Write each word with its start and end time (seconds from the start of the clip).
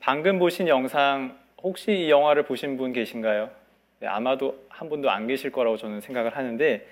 방금 0.00 0.38
보신 0.38 0.68
영상 0.68 1.36
혹시 1.62 1.92
이 1.92 2.10
영화를 2.10 2.44
보신 2.44 2.76
분 2.76 2.92
계신가요? 2.92 3.50
네, 4.00 4.06
아마도 4.06 4.64
한 4.68 4.88
분도 4.88 5.10
안 5.10 5.26
계실 5.26 5.50
거라고 5.50 5.76
저는 5.76 6.00
생각을 6.00 6.36
하는데 6.36 6.86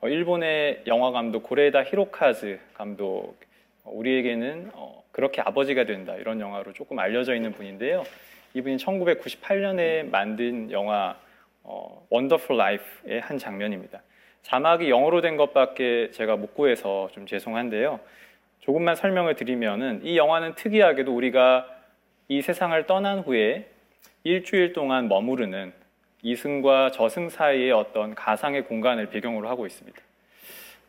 어, 0.00 0.08
일본의 0.08 0.84
영화 0.86 1.10
감독 1.10 1.42
고레에다 1.42 1.84
히로카즈 1.84 2.60
감독 2.74 3.36
어, 3.84 3.90
우리에게는 3.92 4.70
어, 4.74 5.02
그렇게 5.10 5.40
아버지가 5.40 5.84
된다 5.84 6.14
이런 6.16 6.40
영화로 6.40 6.72
조금 6.72 6.98
알려져 6.98 7.34
있는 7.34 7.52
분인데요. 7.52 8.04
이분이 8.54 8.76
1998년에 8.76 10.08
만든 10.08 10.70
영화 10.70 11.16
어, 11.62 12.06
원더풀 12.10 12.56
라이프의 12.56 13.20
한 13.20 13.38
장면입니다. 13.38 14.02
자막이 14.42 14.88
영어로 14.90 15.20
된 15.20 15.36
것밖에 15.36 16.10
제가 16.12 16.36
못 16.36 16.54
구해서 16.54 17.08
좀 17.12 17.26
죄송한데요. 17.26 18.00
조금만 18.60 18.94
설명을 18.94 19.34
드리면은 19.34 20.00
이 20.04 20.16
영화는 20.16 20.54
특이하게도 20.54 21.14
우리가 21.14 21.79
이 22.30 22.42
세상을 22.42 22.86
떠난 22.86 23.18
후에 23.18 23.68
일주일 24.22 24.72
동안 24.72 25.08
머무르는 25.08 25.72
이승과 26.22 26.92
저승 26.92 27.28
사이의 27.28 27.72
어떤 27.72 28.14
가상의 28.14 28.66
공간을 28.66 29.10
배경으로 29.10 29.48
하고 29.48 29.66
있습니다. 29.66 30.00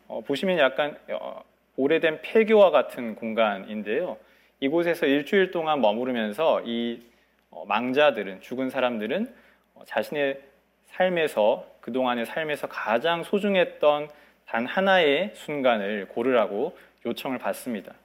어, 0.08 0.22
보시면 0.22 0.60
약간 0.60 1.00
어, 1.10 1.44
오래된 1.78 2.20
폐교와 2.22 2.70
같은 2.70 3.16
공간인데요. 3.16 4.18
이곳에서 4.60 5.08
일주일 5.08 5.50
동안 5.50 5.82
머무르면서 5.82 6.62
이 6.64 7.02
어, 7.50 7.66
망자들은 7.66 8.42
죽은 8.42 8.70
사람들은 8.70 9.34
어, 9.74 9.82
자신의 9.88 10.40
삶에서 10.86 11.66
그동안의 11.82 12.28
삶에서 12.28 12.68
가장 12.68 13.24
소중했던 13.24 14.10
단 14.46 14.68
하나의 14.68 15.32
순간을 15.34 16.10
고르라고 16.10 16.78
요청을 17.04 17.40
받습니다. 17.40 17.96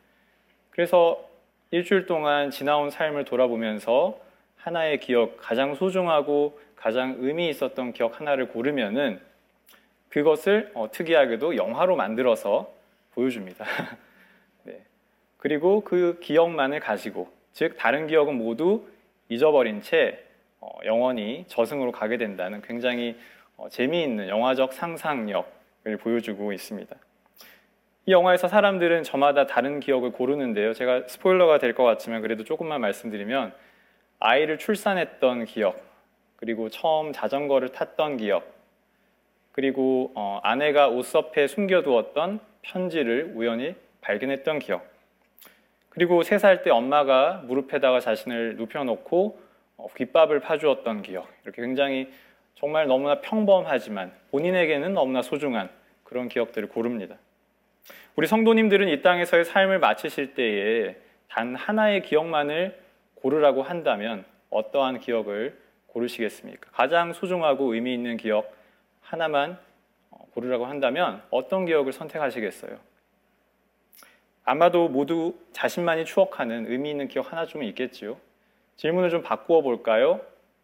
그래서 0.70 1.35
일주일 1.76 2.06
동안 2.06 2.50
지나온 2.50 2.88
삶을 2.88 3.26
돌아보면서 3.26 4.18
하나의 4.56 4.98
기억, 4.98 5.36
가장 5.36 5.74
소중하고 5.74 6.58
가장 6.74 7.16
의미 7.18 7.50
있었던 7.50 7.92
기억 7.92 8.18
하나를 8.18 8.48
고르면은 8.48 9.20
그것을 10.08 10.70
어, 10.72 10.90
특이하게도 10.90 11.56
영화로 11.56 11.96
만들어서 11.96 12.72
보여줍니다. 13.12 13.66
네. 14.64 14.80
그리고 15.36 15.82
그 15.82 16.18
기억만을 16.22 16.80
가지고, 16.80 17.30
즉 17.52 17.76
다른 17.76 18.06
기억은 18.06 18.38
모두 18.38 18.88
잊어버린 19.28 19.82
채 19.82 20.24
어, 20.60 20.78
영원히 20.86 21.44
저승으로 21.46 21.92
가게 21.92 22.16
된다는 22.16 22.62
굉장히 22.62 23.18
어, 23.58 23.68
재미있는 23.68 24.28
영화적 24.28 24.72
상상력을 24.72 25.98
보여주고 26.00 26.54
있습니다. 26.54 26.96
이 28.08 28.12
영화에서 28.12 28.46
사람들은 28.46 29.02
저마다 29.02 29.46
다른 29.46 29.80
기억을 29.80 30.12
고르는데요. 30.12 30.72
제가 30.74 31.08
스포일러가 31.08 31.58
될 31.58 31.74
것 31.74 31.82
같지만 31.84 32.22
그래도 32.22 32.44
조금만 32.44 32.80
말씀드리면 32.80 33.52
아이를 34.20 34.58
출산했던 34.58 35.44
기억, 35.46 35.82
그리고 36.36 36.68
처음 36.68 37.12
자전거를 37.12 37.70
탔던 37.70 38.18
기억, 38.18 38.46
그리고 39.52 40.12
어, 40.14 40.40
아내가 40.44 40.88
옷섭에 40.88 41.48
숨겨두었던 41.48 42.40
편지를 42.62 43.32
우연히 43.34 43.74
발견했던 44.02 44.60
기억, 44.60 44.86
그리고 45.88 46.22
세 46.22 46.36
살 46.38 46.62
때 46.62 46.70
엄마가 46.70 47.42
무릎에다가 47.46 47.98
자신을 48.00 48.56
눕혀놓고 48.56 49.40
어, 49.78 49.86
귓밥을 49.96 50.40
파주었던 50.40 51.02
기억, 51.02 51.28
이렇게 51.42 51.60
굉장히 51.60 52.12
정말 52.54 52.86
너무나 52.86 53.20
평범하지만 53.20 54.12
본인에게는 54.30 54.94
너무나 54.94 55.22
소중한 55.22 55.68
그런 56.04 56.28
기억들을 56.28 56.68
고릅니다. 56.68 57.16
우리 58.16 58.26
성도님들은 58.26 58.88
이 58.88 59.02
땅에서의 59.02 59.44
삶을 59.44 59.78
마치실 59.78 60.32
때에 60.32 60.96
단 61.28 61.54
하나의 61.54 62.00
기억만을 62.00 62.80
고르라고 63.16 63.62
한다면 63.62 64.24
어떠한 64.48 65.00
기억을 65.00 65.60
고르시겠습니까? 65.88 66.70
가장 66.72 67.12
소중하고 67.12 67.74
의미 67.74 67.92
있는 67.92 68.16
기억 68.16 68.56
하나만 69.02 69.58
어, 70.10 70.26
고르라고 70.32 70.64
한다면 70.64 71.22
어떤 71.28 71.66
기억을 71.66 71.92
선택하시겠어요? 71.92 72.78
아마도 74.44 74.88
모두 74.88 75.34
자신만이 75.52 76.06
추억하는 76.06 76.70
의미 76.70 76.90
있는 76.90 77.08
기억 77.08 77.30
하나 77.30 77.44
좀 77.44 77.62
있겠지요. 77.64 78.16
질문을 78.76 79.10
좀 79.10 79.20
바꾸어 79.20 79.60
볼까요? 79.60 80.22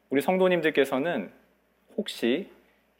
우리 0.08 0.22
성도님들께서는 0.22 1.30
혹시 1.98 2.48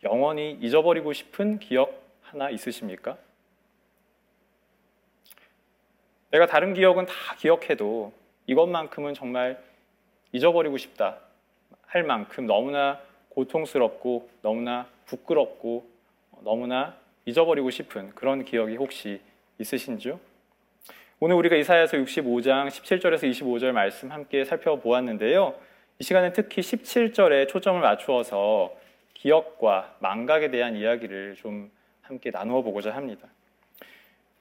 영원히 0.02 0.58
잊어버리고 0.60 1.14
싶은 1.14 1.58
기억 1.58 2.02
하나 2.20 2.50
있으십니까? 2.50 3.16
내가 6.32 6.46
다른 6.46 6.72
기억은 6.72 7.04
다 7.04 7.14
기억해도 7.38 8.10
이것만큼은 8.46 9.12
정말 9.12 9.62
잊어버리고 10.32 10.78
싶다 10.78 11.18
할 11.86 12.04
만큼 12.04 12.46
너무나 12.46 13.00
고통스럽고 13.28 14.30
너무나 14.40 14.88
부끄럽고 15.04 15.86
너무나 16.42 16.96
잊어버리고 17.26 17.70
싶은 17.70 18.14
그런 18.14 18.44
기억이 18.44 18.76
혹시 18.76 19.20
있으신지요? 19.58 20.18
오늘 21.20 21.36
우리가 21.36 21.54
이사야서 21.54 21.98
65장 21.98 22.66
17절에서 22.68 23.30
25절 23.30 23.72
말씀 23.72 24.10
함께 24.10 24.44
살펴보았는데요. 24.44 25.54
이 25.98 26.02
시간에 26.02 26.32
특히 26.32 26.62
17절에 26.62 27.46
초점을 27.46 27.78
맞추어서 27.78 28.74
기억과 29.12 29.96
망각에 30.00 30.50
대한 30.50 30.76
이야기를 30.76 31.36
좀 31.36 31.70
함께 32.00 32.30
나누어 32.30 32.62
보고자 32.62 32.90
합니다. 32.90 33.28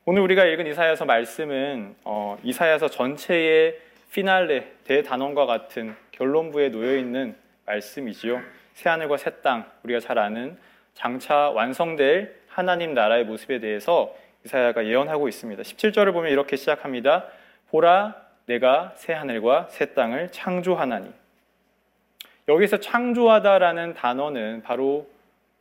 오늘 0.03 0.23
우리가 0.23 0.45
읽은 0.45 0.65
이사야서 0.65 1.05
말씀은 1.05 1.95
어, 2.05 2.35
이사야서 2.43 2.89
전체의 2.89 3.79
피날레 4.11 4.77
대단원과 4.83 5.45
같은 5.45 5.95
결론부에 6.11 6.69
놓여 6.69 6.97
있는 6.97 7.35
말씀이지요. 7.67 8.41
새 8.73 8.89
하늘과 8.89 9.17
새 9.17 9.29
땅 9.43 9.65
우리가 9.83 9.99
잘 9.99 10.17
아는 10.17 10.57
장차 10.95 11.51
완성될 11.51 12.35
하나님 12.47 12.95
나라의 12.95 13.25
모습에 13.25 13.59
대해서 13.59 14.15
이사야가 14.43 14.85
예언하고 14.87 15.27
있습니다. 15.27 15.61
17절을 15.61 16.13
보면 16.13 16.31
이렇게 16.31 16.55
시작합니다. 16.55 17.27
보라 17.69 18.15
내가 18.47 18.93
새 18.95 19.13
하늘과 19.13 19.67
새 19.69 19.93
땅을 19.93 20.31
창조하나니. 20.31 21.11
여기서 22.47 22.77
창조하다라는 22.77 23.93
단어는 23.93 24.63
바로 24.63 25.07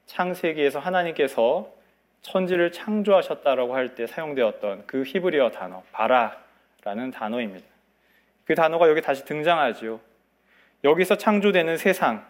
창세기에서 0.06 0.78
하나님께서 0.78 1.70
천지를 2.22 2.72
창조하셨다라고 2.72 3.74
할 3.74 3.94
때 3.94 4.06
사용되었던 4.06 4.84
그 4.86 5.02
히브리어 5.04 5.50
단어 5.50 5.82
바라라는 5.92 7.10
단어입니다. 7.12 7.66
그 8.44 8.54
단어가 8.54 8.88
여기 8.88 9.00
다시 9.00 9.24
등장하지요. 9.24 10.00
여기서 10.84 11.16
창조되는 11.16 11.76
세상, 11.76 12.26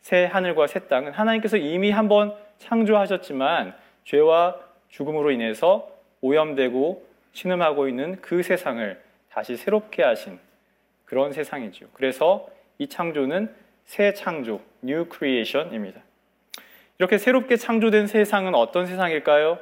새 0.00 0.24
하늘과 0.24 0.66
새 0.66 0.86
땅은 0.86 1.12
하나님께서 1.12 1.56
이미 1.56 1.90
한번 1.90 2.34
창조하셨지만 2.58 3.74
죄와 4.04 4.56
죽음으로 4.88 5.30
인해서 5.30 5.90
오염되고 6.20 7.06
신음하고 7.32 7.88
있는 7.88 8.20
그 8.20 8.42
세상을 8.42 9.02
다시 9.30 9.56
새롭게 9.56 10.02
하신 10.02 10.38
그런 11.04 11.32
세상이죠. 11.32 11.88
그래서 11.92 12.48
이 12.78 12.88
창조는 12.88 13.54
새 13.84 14.12
창조, 14.14 14.60
new 14.82 15.08
creation입니다. 15.12 16.00
이렇게 16.98 17.18
새롭게 17.18 17.56
창조된 17.56 18.06
세상은 18.06 18.54
어떤 18.54 18.86
세상일까요? 18.86 19.58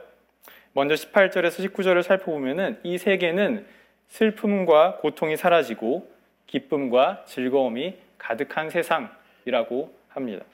먼저 0.72 0.94
18절에서 0.94 1.68
19절을 1.68 2.02
살펴보면은 2.02 2.78
이 2.84 2.96
세계는 2.96 3.66
슬픔과 4.08 4.98
고통이 4.98 5.36
사라지고 5.36 6.08
기쁨과 6.46 7.24
즐거움이 7.26 7.96
가득한 8.18 8.70
세상이라고 8.70 9.92
합니다. 10.08 10.44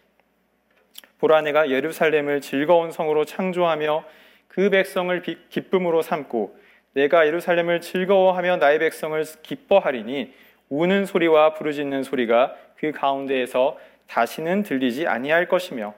보라 1.18 1.42
내가 1.42 1.68
예루살렘을 1.68 2.40
즐거운 2.40 2.90
성으로 2.92 3.26
창조하며 3.26 4.04
그 4.48 4.70
백성을 4.70 5.22
기쁨으로 5.50 6.00
삼고 6.00 6.58
내가 6.94 7.26
예루살렘을 7.26 7.82
즐거워하며 7.82 8.56
나의 8.56 8.78
백성을 8.78 9.22
기뻐하리니 9.42 10.32
우는 10.70 11.04
소리와 11.04 11.54
부르짖는 11.54 12.04
소리가 12.04 12.56
그 12.76 12.90
가운데에서 12.92 13.78
다시는 14.06 14.62
들리지 14.62 15.06
아니할 15.06 15.46
것이며 15.46 15.94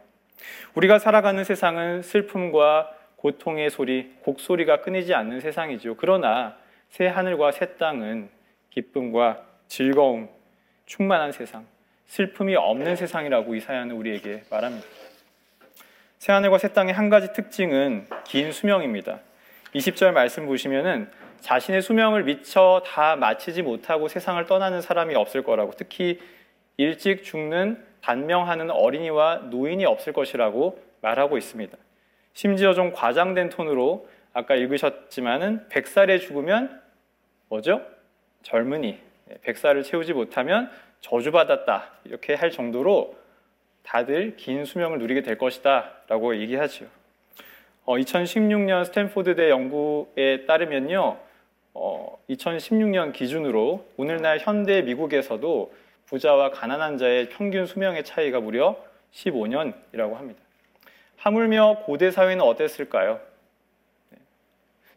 우리가 0.74 0.98
살아가는 0.98 1.42
세상은 1.44 2.02
슬픔과 2.02 2.92
고통의 3.16 3.70
소리, 3.70 4.10
곡소리가 4.22 4.80
끊이지 4.80 5.14
않는 5.14 5.40
세상이죠. 5.40 5.96
그러나 5.96 6.56
새 6.90 7.06
하늘과 7.06 7.52
새 7.52 7.76
땅은 7.76 8.28
기쁨과 8.70 9.44
즐거움, 9.68 10.28
충만한 10.86 11.32
세상, 11.32 11.66
슬픔이 12.06 12.56
없는 12.56 12.96
세상이라고 12.96 13.54
이사야는 13.54 13.94
우리에게 13.94 14.42
말합니다. 14.50 14.86
새 16.18 16.32
하늘과 16.32 16.58
새 16.58 16.72
땅의 16.72 16.94
한 16.94 17.08
가지 17.08 17.32
특징은 17.32 18.06
긴 18.24 18.52
수명입니다. 18.52 19.20
20절 19.74 20.12
말씀 20.12 20.46
보시면은 20.46 21.10
자신의 21.40 21.82
수명을 21.82 22.24
미처 22.24 22.82
다 22.86 23.16
마치지 23.16 23.62
못하고 23.62 24.08
세상을 24.08 24.44
떠나는 24.46 24.80
사람이 24.80 25.14
없을 25.14 25.42
거라고 25.42 25.72
특히 25.76 26.20
일찍 26.76 27.24
죽는 27.24 27.82
단명하는 28.02 28.70
어린이와 28.70 29.48
노인이 29.50 29.84
없을 29.86 30.12
것이라고 30.12 30.78
말하고 31.00 31.38
있습니다. 31.38 31.76
심지어 32.34 32.74
좀 32.74 32.92
과장된 32.92 33.50
톤으로 33.50 34.08
아까 34.32 34.54
읽으셨지만은 34.54 35.68
100살에 35.68 36.20
죽으면 36.20 36.80
뭐죠? 37.48 37.82
젊은이, 38.42 38.98
네, 39.26 39.34
백사를 39.42 39.80
채우지 39.82 40.14
못하면 40.14 40.70
저주받았다 41.00 41.90
이렇게 42.04 42.34
할 42.34 42.50
정도로 42.50 43.14
다들 43.82 44.36
긴 44.36 44.64
수명을 44.64 44.98
누리게 44.98 45.22
될 45.22 45.36
것이다 45.36 45.92
라고 46.08 46.36
얘기하죠. 46.36 46.86
어, 47.84 47.96
2016년 47.96 48.84
스탠포드대 48.86 49.50
연구에 49.50 50.46
따르면요, 50.46 51.18
어, 51.74 52.18
2016년 52.30 53.12
기준으로 53.12 53.84
오늘날 53.96 54.38
현대 54.38 54.82
미국에서도 54.82 55.72
부자와 56.12 56.50
가난한 56.50 56.98
자의 56.98 57.30
평균 57.30 57.64
수명의 57.64 58.04
차이가 58.04 58.38
무려 58.38 58.76
15년이라고 59.14 60.12
합니다. 60.12 60.40
하물며 61.16 61.84
고대 61.86 62.10
사회는 62.10 62.44
어땠을까요? 62.44 63.18
네. 64.10 64.18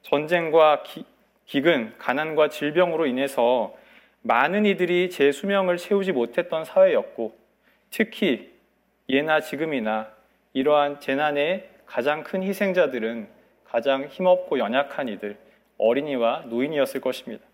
전쟁과 0.01 0.83
기, 0.83 1.05
기근, 1.45 1.93
가난과 1.99 2.49
질병으로 2.49 3.05
인해서 3.05 3.73
많은 4.23 4.65
이들이 4.65 5.09
제 5.09 5.31
수명을 5.31 5.77
채우지 5.77 6.11
못했던 6.11 6.65
사회였고 6.65 7.33
특히 7.91 8.51
예나 9.07 9.39
지금이나 9.39 10.09
이러한 10.51 10.99
재난의 10.99 11.69
가장 11.85 12.23
큰 12.23 12.43
희생자들은 12.43 13.29
가장 13.63 14.07
힘없고 14.07 14.59
연약한 14.59 15.07
이들, 15.07 15.37
어린이와 15.77 16.43
노인이었을 16.47 16.99
것입니다. 16.99 17.45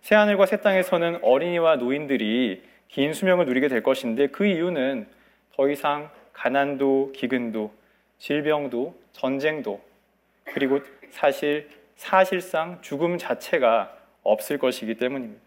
새하늘과 0.00 0.46
새 0.46 0.62
땅에서는 0.62 1.18
어린이와 1.22 1.76
노인들이 1.76 2.62
긴 2.88 3.12
수명을 3.12 3.46
누리게 3.46 3.68
될 3.68 3.82
것인데 3.82 4.28
그 4.28 4.46
이유는 4.46 5.06
더 5.54 5.68
이상 5.68 6.10
가난도, 6.32 7.12
기근도, 7.14 7.72
질병도, 8.18 8.98
전쟁도, 9.12 9.80
그리고 10.44 10.80
사실 11.10 11.68
사실상 11.96 12.80
죽음 12.80 13.18
자체가 13.18 13.96
없을 14.22 14.58
것이기 14.58 14.94
때문입니다. 14.94 15.42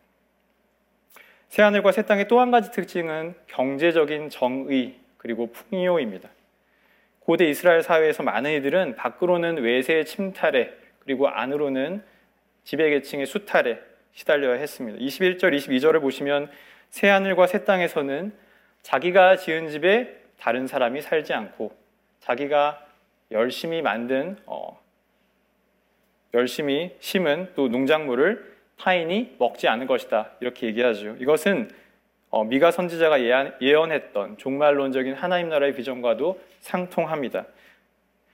새하늘과 1.49 1.91
새 1.91 2.03
땅의 2.03 2.27
또 2.27 2.39
한 2.39 2.51
가지 2.51 2.71
특징은 2.71 3.35
경제적인 3.47 4.29
정의 4.29 4.95
그리고 5.17 5.51
풍요입니다. 5.51 6.29
고대 7.19 7.47
이스라엘 7.47 7.83
사회에서 7.83 8.23
많은 8.23 8.51
이들은 8.53 8.95
밖으로는 8.95 9.57
외세의 9.57 10.05
침탈에 10.05 10.71
그리고 10.99 11.27
안으로는 11.27 12.03
지배계층의 12.63 13.25
수탈에 13.25 13.79
시달려야 14.13 14.55
했습니다. 14.55 14.99
21절, 14.99 15.55
22절을 15.55 16.01
보시면 16.01 16.49
새 16.91 17.07
하늘과 17.07 17.47
새 17.47 17.63
땅에서는 17.63 18.33
자기가 18.83 19.37
지은 19.37 19.69
집에 19.69 20.21
다른 20.39 20.67
사람이 20.67 21.01
살지 21.01 21.33
않고 21.33 21.75
자기가 22.19 22.85
열심히 23.31 23.81
만든 23.81 24.37
어, 24.45 24.79
열심히 26.33 26.95
심은 26.99 27.53
또 27.55 27.69
농작물을 27.69 28.51
타인이 28.77 29.35
먹지 29.39 29.67
않을 29.67 29.87
것이다 29.87 30.31
이렇게 30.41 30.67
얘기하죠. 30.67 31.15
이것은 31.19 31.69
어, 32.29 32.43
미가 32.43 32.71
선지자가 32.71 33.21
예언, 33.61 33.91
했던 33.91 34.37
종말론적인 34.37 35.13
하나님 35.13 35.49
나라의 35.49 35.73
비전과도 35.75 36.39
상통합니다. 36.61 37.45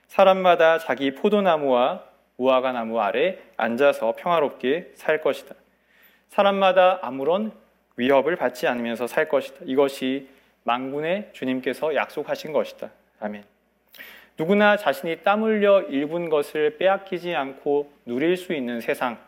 사람마다 0.06 0.78
자기 0.78 1.14
포도나무와 1.14 2.04
무화과 2.36 2.72
나무 2.72 3.00
아래 3.00 3.38
앉아서 3.56 4.14
평화롭게 4.16 4.92
살 4.94 5.20
것이다. 5.20 5.54
사람마다 6.28 7.00
아무런 7.02 7.52
위협을 7.98 8.36
받지 8.36 8.66
않으면서 8.66 9.06
살 9.06 9.28
것이다. 9.28 9.58
이것이 9.66 10.28
망군의 10.62 11.30
주님께서 11.32 11.94
약속하신 11.94 12.52
것이다. 12.52 12.90
아멘. 13.20 13.44
누구나 14.38 14.76
자신이 14.76 15.22
땀 15.24 15.42
흘려 15.42 15.82
일군 15.82 16.30
것을 16.30 16.78
빼앗기지 16.78 17.34
않고 17.34 17.92
누릴 18.06 18.36
수 18.36 18.54
있는 18.54 18.80
세상, 18.80 19.18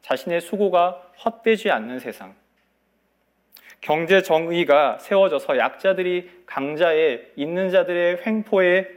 자신의 0.00 0.40
수고가 0.40 1.12
헛되지 1.22 1.70
않는 1.70 1.98
세상, 1.98 2.34
경제 3.82 4.22
정의가 4.22 4.98
세워져서 4.98 5.58
약자들이 5.58 6.30
강자에 6.46 7.32
있는 7.36 7.70
자들의 7.70 8.22
횡포에 8.24 8.88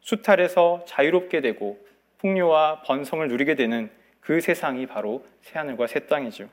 수탈해서 0.00 0.84
자유롭게 0.86 1.40
되고 1.40 1.84
풍요와 2.18 2.82
번성을 2.82 3.26
누리게 3.26 3.56
되는 3.56 3.90
그 4.20 4.40
세상이 4.40 4.86
바로 4.86 5.26
새하늘과 5.42 5.88
새 5.88 6.06
땅이죠. 6.06 6.48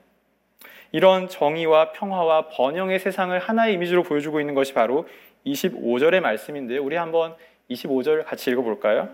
이런 0.94 1.28
정의와 1.28 1.92
평화와 1.92 2.50
번영의 2.50 3.00
세상을 3.00 3.38
하나의 3.38 3.74
이미지로 3.74 4.04
보여주고 4.04 4.40
있는 4.40 4.54
것이 4.54 4.74
바로 4.74 5.08
25절의 5.46 6.22
말씀인데요. 6.22 6.84
우리 6.84 6.96
한번 6.96 7.36
25절 7.70 8.24
같이 8.24 8.52
읽어볼까요? 8.52 9.10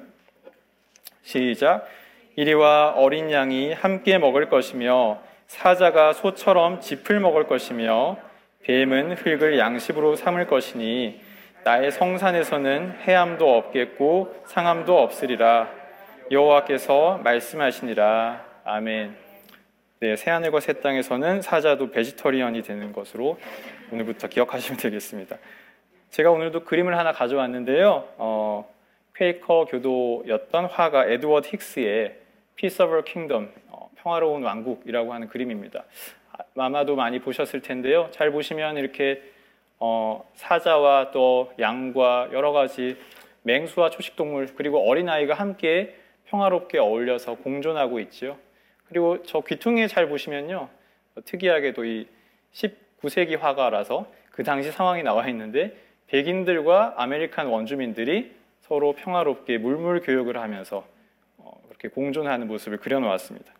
시작. 1.23 1.87
이리와 2.35 2.95
어린 2.97 3.31
양이 3.31 3.71
함께 3.71 4.17
먹을 4.17 4.49
것이며 4.49 5.21
사자가 5.47 6.13
소처럼 6.13 6.81
짚을 6.81 7.21
먹을 7.21 7.47
것이며 7.47 8.17
뱀은 8.63 9.13
흙을 9.13 9.57
양식으로 9.57 10.15
삼을 10.15 10.47
것이니 10.47 11.21
나의 11.63 11.91
성산에서는 11.91 12.99
해함도 13.07 13.57
없겠고 13.57 14.43
상함도 14.45 15.01
없으리라 15.01 15.69
여호와께서 16.29 17.21
말씀하시니라 17.23 18.45
아멘. 18.65 19.28
네, 20.01 20.15
새하늘과 20.15 20.61
새 20.61 20.79
땅에서는 20.79 21.41
사자도 21.41 21.91
vegetarian이 21.91 22.61
되는 22.61 22.93
것으로 22.93 23.37
오늘부터 23.91 24.29
기억하시면 24.29 24.79
되겠습니다. 24.79 25.37
제가 26.09 26.31
오늘도 26.31 26.63
그림을 26.63 26.97
하나 26.97 27.11
가져왔는데요. 27.11 28.07
어, 28.17 28.73
퀘이커 29.17 29.65
교도였던 29.65 30.67
화가 30.67 31.07
에드워드 31.07 31.49
힉스의 31.49 32.13
Peaceable 32.55 33.01
Kingdom, 33.03 33.49
어, 33.71 33.89
평화로운 33.97 34.41
왕국이라고 34.43 35.13
하는 35.13 35.27
그림입니다. 35.27 35.83
아마도 36.55 36.95
많이 36.95 37.19
보셨을 37.19 37.61
텐데요. 37.61 38.07
잘 38.11 38.31
보시면 38.31 38.77
이렇게 38.77 39.21
어, 39.79 40.25
사자와 40.35 41.11
또 41.11 41.51
양과 41.59 42.29
여러 42.31 42.53
가지 42.53 42.97
맹수와 43.41 43.89
초식동물 43.89 44.55
그리고 44.55 44.89
어린아이가 44.89 45.33
함께 45.33 45.97
평화롭게 46.27 46.77
어울려서 46.77 47.35
공존하고 47.35 47.99
있죠. 47.99 48.37
그리고 48.89 49.23
저 49.23 49.41
귀퉁이에 49.41 49.87
잘 49.87 50.09
보시면요. 50.09 50.69
특이하게도 51.25 51.85
이 51.85 52.07
19세기 52.51 53.37
화가라서 53.37 54.11
그 54.31 54.43
당시 54.43 54.71
상황이 54.71 55.03
나와 55.03 55.27
있는데 55.29 55.77
백인들과 56.07 56.95
American 56.97 57.47
원주민들이 57.47 58.35
서로 58.61 58.93
평화롭게 58.93 59.57
물물 59.57 60.01
교환을 60.01 60.37
하면서 60.37 60.85
그렇게 61.67 61.87
어, 61.87 61.91
공존하는 61.93 62.47
모습을 62.47 62.79
그려놓았습니다. 62.79 63.53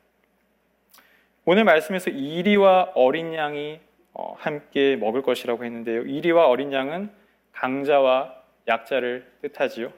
오늘 1.46 1.64
말씀에서 1.64 2.10
이리와 2.10 2.92
어린 2.96 3.34
양이 3.34 3.80
어, 4.13 4.36
함께 4.38 4.96
먹을 4.96 5.22
것이라고 5.22 5.63
했는데요. 5.63 6.01
이리와 6.01 6.48
어린 6.48 6.74
양은 6.74 7.12
강자와 7.53 8.36
약자를 8.68 9.25
뜻하지요. 9.42 9.92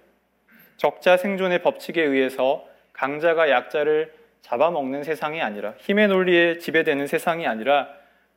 적자 0.78 1.18
생존의 1.18 1.62
법칙에 1.62 2.02
의해서 2.02 2.68
강자가 2.94 3.50
약자를 3.50 4.14
잡아먹는 4.42 5.04
세상이 5.04 5.42
아니라 5.42 5.74
힘의 5.78 6.08
논리에 6.08 6.58
지배되는 6.58 7.08
세상이 7.08 7.48
아니라 7.48 7.90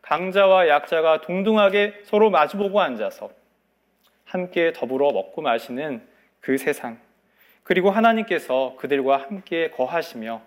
강자와 0.03 0.69
약자가 0.69 1.23
동등하게 1.23 2.03
서로 2.05 2.31
마주보고 2.31 2.81
앉아서 2.81 3.31
함께 4.25 4.73
더불어 4.75 5.13
먹고 5.13 5.43
마시는 5.43 6.03
그 6.41 6.59
세상. 6.59 6.99
그리고 7.63 7.91
하나님께서 7.91 8.75
그들과 8.79 9.17
함께 9.17 9.71
거하시며 9.71 10.43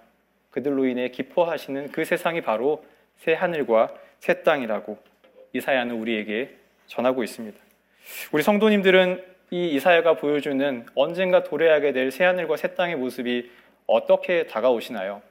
그들로 0.51 0.85
인해 0.85 1.09
기뻐하시는 1.09 1.91
그 1.91 2.05
세상이 2.05 2.41
바로 2.41 2.85
새 3.17 3.33
하늘과 3.33 3.93
새 4.19 4.43
땅이라고 4.43 4.97
이사야는 5.53 5.95
우리에게 5.95 6.55
전하고 6.85 7.23
있습니다. 7.23 7.57
우리 8.31 8.43
성도님들은 8.43 9.23
이 9.49 9.69
이사야가 9.69 10.15
보여주는 10.15 10.85
언젠가 10.93 11.43
도래하게 11.43 11.93
될 11.93 12.11
새 12.11 12.25
하늘과 12.25 12.57
새 12.57 12.75
땅의 12.75 12.95
모습이 12.97 13.49
어떻게 13.87 14.45
다가오시나요? 14.45 15.21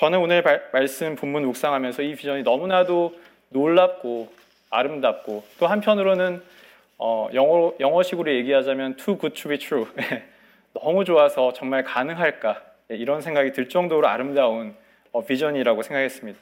저는 0.00 0.18
오늘 0.18 0.42
말씀 0.72 1.14
본문 1.14 1.44
묵상하면서 1.44 2.00
이 2.00 2.14
비전이 2.14 2.42
너무나도 2.42 3.20
놀랍고 3.50 4.32
아름답고 4.70 5.44
또 5.58 5.66
한편으로는 5.66 6.42
어, 6.96 7.28
영어, 7.34 7.74
영어식으로 7.78 8.34
얘기하자면 8.36 8.96
too 8.96 9.18
good 9.18 9.38
to 9.38 9.50
be 9.50 9.58
true. 9.58 9.86
너무 10.72 11.04
좋아서 11.04 11.52
정말 11.52 11.84
가능할까? 11.84 12.62
이런 12.88 13.20
생각이 13.20 13.52
들 13.52 13.68
정도로 13.68 14.08
아름다운 14.08 14.74
어, 15.12 15.22
비전이라고 15.22 15.82
생각했습니다. 15.82 16.38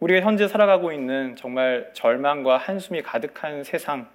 우리가 0.00 0.26
현재 0.26 0.48
살아가고 0.48 0.90
있는 0.90 1.36
정말 1.36 1.88
절망과 1.92 2.56
한숨이 2.56 3.02
가득한 3.02 3.62
세상, 3.62 4.08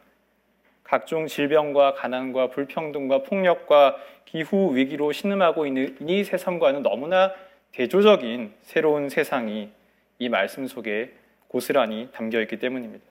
각종 0.83 1.27
질병과 1.27 1.93
가난과 1.93 2.49
불평등과 2.49 3.23
폭력과 3.23 3.95
기후 4.25 4.75
위기로 4.75 5.13
신음하고 5.13 5.65
있는 5.65 5.95
이 6.01 6.25
세상과는 6.25 6.83
너무나 6.83 7.31
대조적인 7.77 8.55
새로운 8.63 9.07
세상이 9.07 9.69
이 10.17 10.29
말씀 10.29 10.65
속에 10.65 11.13
고스란히 11.47 12.09
담겨 12.11 12.41
있기 12.41 12.57
때문입니다. 12.57 13.05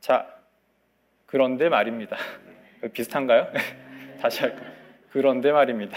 자, 0.00 0.26
그런데 1.24 1.68
말입니다. 1.68 2.16
비슷한가요? 2.92 3.46
다시 4.20 4.40
할까요? 4.40 4.68
그런데 5.12 5.52
말입니다. 5.52 5.96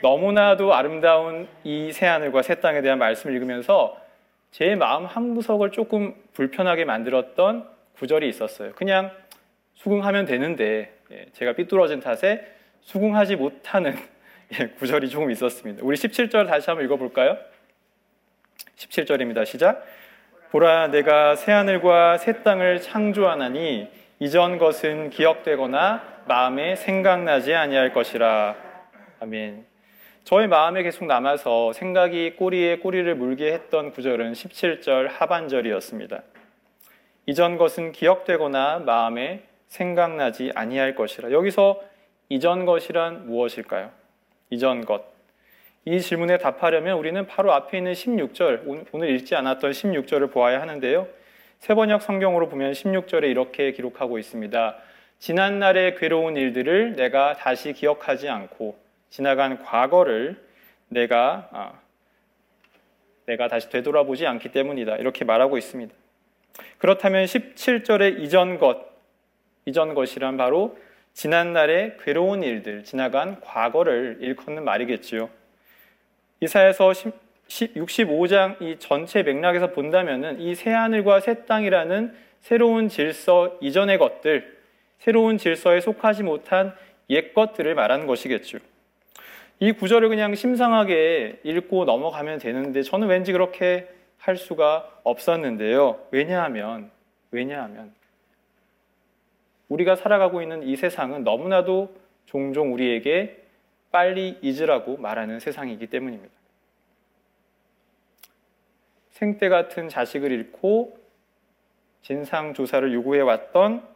너무나도 0.00 0.72
아름다운 0.72 1.48
이 1.64 1.92
새하늘과 1.92 2.40
새 2.40 2.60
땅에 2.60 2.80
대한 2.80 2.98
말씀을 2.98 3.36
읽으면서 3.36 4.00
제 4.52 4.74
마음 4.74 5.04
한 5.04 5.34
구석을 5.34 5.70
조금 5.70 6.14
불편하게 6.32 6.86
만들었던 6.86 7.68
구절이 7.98 8.26
있었어요. 8.26 8.72
그냥 8.72 9.10
수긍하면 9.74 10.24
되는데 10.24 10.96
예, 11.10 11.26
제가 11.34 11.52
삐뚤어진 11.52 12.00
탓에 12.00 12.50
수긍하지 12.80 13.36
못하는 13.36 13.96
예, 14.60 14.66
구절이 14.68 15.08
조금 15.08 15.30
있었습니다. 15.30 15.80
우리 15.82 15.96
17절 15.96 16.46
다시 16.46 16.68
한번 16.68 16.84
읽어볼까요? 16.84 17.38
17절입니다. 18.76 19.46
시작. 19.46 19.84
보라 20.50 20.88
내가 20.88 21.36
새 21.36 21.52
하늘과 21.52 22.18
새 22.18 22.42
땅을 22.42 22.82
창조하나니 22.82 23.88
이전 24.18 24.58
것은 24.58 25.08
기억되거나 25.10 26.22
마음에 26.26 26.76
생각나지 26.76 27.54
아니할 27.54 27.94
것이라. 27.94 28.54
아멘. 29.20 29.64
저의 30.24 30.48
마음에 30.48 30.82
계속 30.82 31.06
남아서 31.06 31.72
생각이 31.72 32.36
꼬리에 32.36 32.78
꼬리를 32.78 33.14
물게 33.14 33.52
했던 33.52 33.90
구절은 33.90 34.32
17절 34.32 35.08
하반절이었습니다. 35.08 36.22
이전 37.24 37.56
것은 37.56 37.92
기억되거나 37.92 38.80
마음에 38.80 39.44
생각나지 39.68 40.52
아니할 40.54 40.94
것이라. 40.94 41.32
여기서 41.32 41.80
이전 42.28 42.66
것이란 42.66 43.26
무엇일까요? 43.26 44.01
이전 44.52 44.84
것. 44.84 45.02
이 45.86 45.98
질문에 45.98 46.36
답하려면 46.36 46.98
우리는 46.98 47.26
바로 47.26 47.54
앞에 47.54 47.78
있는 47.78 47.94
16절, 47.94 48.86
오늘 48.92 49.08
읽지 49.08 49.34
않았던 49.34 49.70
16절을 49.70 50.30
보아야 50.30 50.60
하는데요. 50.60 51.08
세번역 51.60 52.02
성경으로 52.02 52.50
보면 52.50 52.72
16절에 52.72 53.30
이렇게 53.30 53.72
기록하고 53.72 54.18
있습니다. 54.18 54.76
지난날의 55.20 55.96
괴로운 55.96 56.36
일들을 56.36 56.96
내가 56.96 57.32
다시 57.32 57.72
기억하지 57.72 58.28
않고 58.28 58.76
지나간 59.08 59.62
과거를 59.62 60.36
내가 60.88 61.48
아, 61.52 61.72
내가 63.24 63.48
다시 63.48 63.70
되돌아보지 63.70 64.26
않기 64.26 64.52
때문이다. 64.52 64.96
이렇게 64.96 65.24
말하고 65.24 65.56
있습니다. 65.56 65.94
그렇다면 66.76 67.24
17절의 67.24 68.20
이전 68.20 68.58
것, 68.58 68.78
이전 69.64 69.94
것이란 69.94 70.36
바로 70.36 70.76
지난날의 71.14 71.98
괴로운 72.02 72.42
일들, 72.42 72.84
지나간 72.84 73.40
과거를 73.40 74.18
일컫는 74.20 74.64
말이겠지요. 74.64 75.28
이사에서 76.40 76.92
65장 77.48 78.60
이 78.62 78.76
전체 78.78 79.22
맥락에서 79.22 79.72
본다면은 79.72 80.40
이 80.40 80.54
새 80.54 80.70
하늘과 80.70 81.20
새 81.20 81.44
땅이라는 81.44 82.14
새로운 82.40 82.88
질서 82.88 83.58
이전의 83.60 83.98
것들, 83.98 84.58
새로운 84.98 85.38
질서에 85.38 85.80
속하지 85.80 86.22
못한 86.22 86.74
옛 87.10 87.34
것들을 87.34 87.74
말하는 87.74 88.06
것이겠죠. 88.06 88.58
이 89.60 89.72
구절을 89.72 90.08
그냥 90.08 90.34
심상하게 90.34 91.40
읽고 91.44 91.84
넘어가면 91.84 92.38
되는데 92.38 92.82
저는 92.82 93.08
왠지 93.08 93.32
그렇게 93.32 93.88
할 94.18 94.36
수가 94.36 94.88
없었는데요. 95.04 96.00
왜냐하면 96.10 96.90
왜냐하면 97.30 97.92
우리가 99.72 99.96
살아가고 99.96 100.42
있는 100.42 100.62
이 100.62 100.76
세상은 100.76 101.24
너무나도 101.24 101.94
종종 102.26 102.74
우리에게 102.74 103.42
빨리 103.90 104.38
잊으라고 104.42 104.98
말하는 104.98 105.40
세상이기 105.40 105.86
때문입니다. 105.86 106.32
생때 109.10 109.48
같은 109.48 109.88
자식을 109.88 110.30
잃고 110.30 110.98
진상 112.02 112.52
조사를 112.52 112.92
요구해 112.92 113.20
왔던 113.20 113.86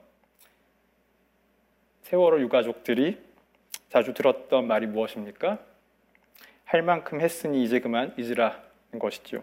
세월호 2.02 2.40
유가족들이 2.40 3.18
자주 3.90 4.14
들었던 4.14 4.66
말이 4.66 4.86
무엇입니까? 4.86 5.58
할 6.64 6.82
만큼 6.82 7.20
했으니 7.20 7.64
이제 7.64 7.80
그만 7.80 8.14
잊으라는 8.16 8.98
것이죠. 8.98 9.42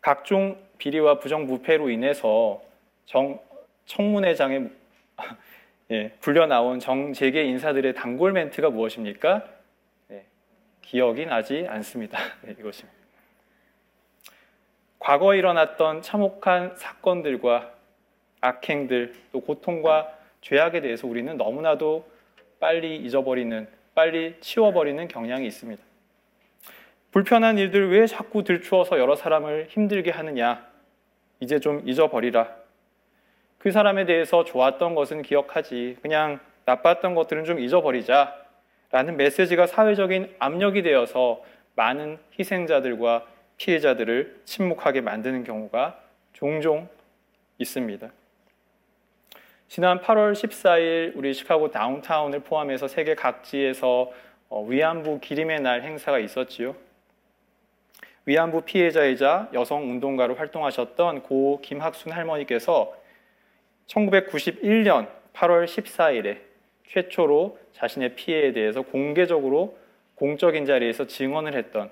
각종 0.00 0.58
비리와 0.78 1.18
부정부패로 1.18 1.90
인해서 1.90 2.62
정, 3.04 3.40
청문회장에 3.86 4.68
예, 5.90 6.10
불려 6.20 6.46
나온 6.46 6.78
정재계 6.78 7.42
인사들의 7.44 7.94
단골 7.94 8.32
멘트가 8.32 8.70
무엇입니까? 8.70 9.44
네, 10.08 10.24
기억이 10.82 11.26
나지 11.26 11.66
않습니다. 11.68 12.18
네, 12.42 12.52
이것입니다. 12.58 13.00
과거에 15.00 15.38
일어났던 15.38 16.02
참혹한 16.02 16.76
사건들과 16.76 17.72
악행들, 18.40 19.14
또 19.32 19.40
고통과 19.40 20.16
죄악에 20.42 20.80
대해서 20.80 21.06
우리는 21.06 21.36
너무나도 21.36 22.08
빨리 22.60 22.96
잊어버리는, 22.96 23.66
빨리 23.94 24.36
치워버리는 24.40 25.08
경향이 25.08 25.46
있습니다. 25.46 25.82
불편한 27.10 27.58
일들 27.58 27.90
왜 27.90 28.06
자꾸 28.06 28.44
들추어서 28.44 28.98
여러 28.98 29.16
사람을 29.16 29.66
힘들게 29.70 30.10
하느냐? 30.10 30.68
이제 31.40 31.58
좀 31.58 31.82
잊어버리라. 31.86 32.59
그 33.60 33.70
사람에 33.72 34.06
대해서 34.06 34.42
좋았던 34.42 34.94
것은 34.94 35.20
기억하지. 35.20 35.98
그냥 36.00 36.40
나빴던 36.64 37.14
것들은 37.14 37.44
좀 37.44 37.60
잊어버리자. 37.60 38.34
라는 38.90 39.18
메시지가 39.18 39.66
사회적인 39.66 40.34
압력이 40.38 40.82
되어서 40.82 41.44
많은 41.76 42.18
희생자들과 42.38 43.26
피해자들을 43.58 44.40
침묵하게 44.46 45.02
만드는 45.02 45.44
경우가 45.44 46.00
종종 46.32 46.88
있습니다. 47.58 48.10
지난 49.68 50.00
8월 50.00 50.32
14일 50.32 51.12
우리 51.14 51.34
시카고 51.34 51.70
다운타운을 51.70 52.40
포함해서 52.40 52.88
세계 52.88 53.14
각지에서 53.14 54.10
어, 54.48 54.64
위안부 54.64 55.20
기림의 55.20 55.60
날 55.60 55.82
행사가 55.82 56.18
있었지요. 56.18 56.74
위안부 58.24 58.62
피해자이자 58.62 59.50
여성 59.52 59.82
운동가로 59.90 60.34
활동하셨던 60.36 61.24
고 61.24 61.60
김학순 61.60 62.10
할머니께서 62.10 62.99
1991년 63.90 65.08
8월 65.32 65.64
14일에 65.64 66.38
최초로 66.88 67.58
자신의 67.72 68.14
피해에 68.14 68.52
대해서 68.52 68.82
공개적으로 68.82 69.78
공적인 70.14 70.66
자리에서 70.66 71.06
증언을 71.06 71.54
했던 71.54 71.90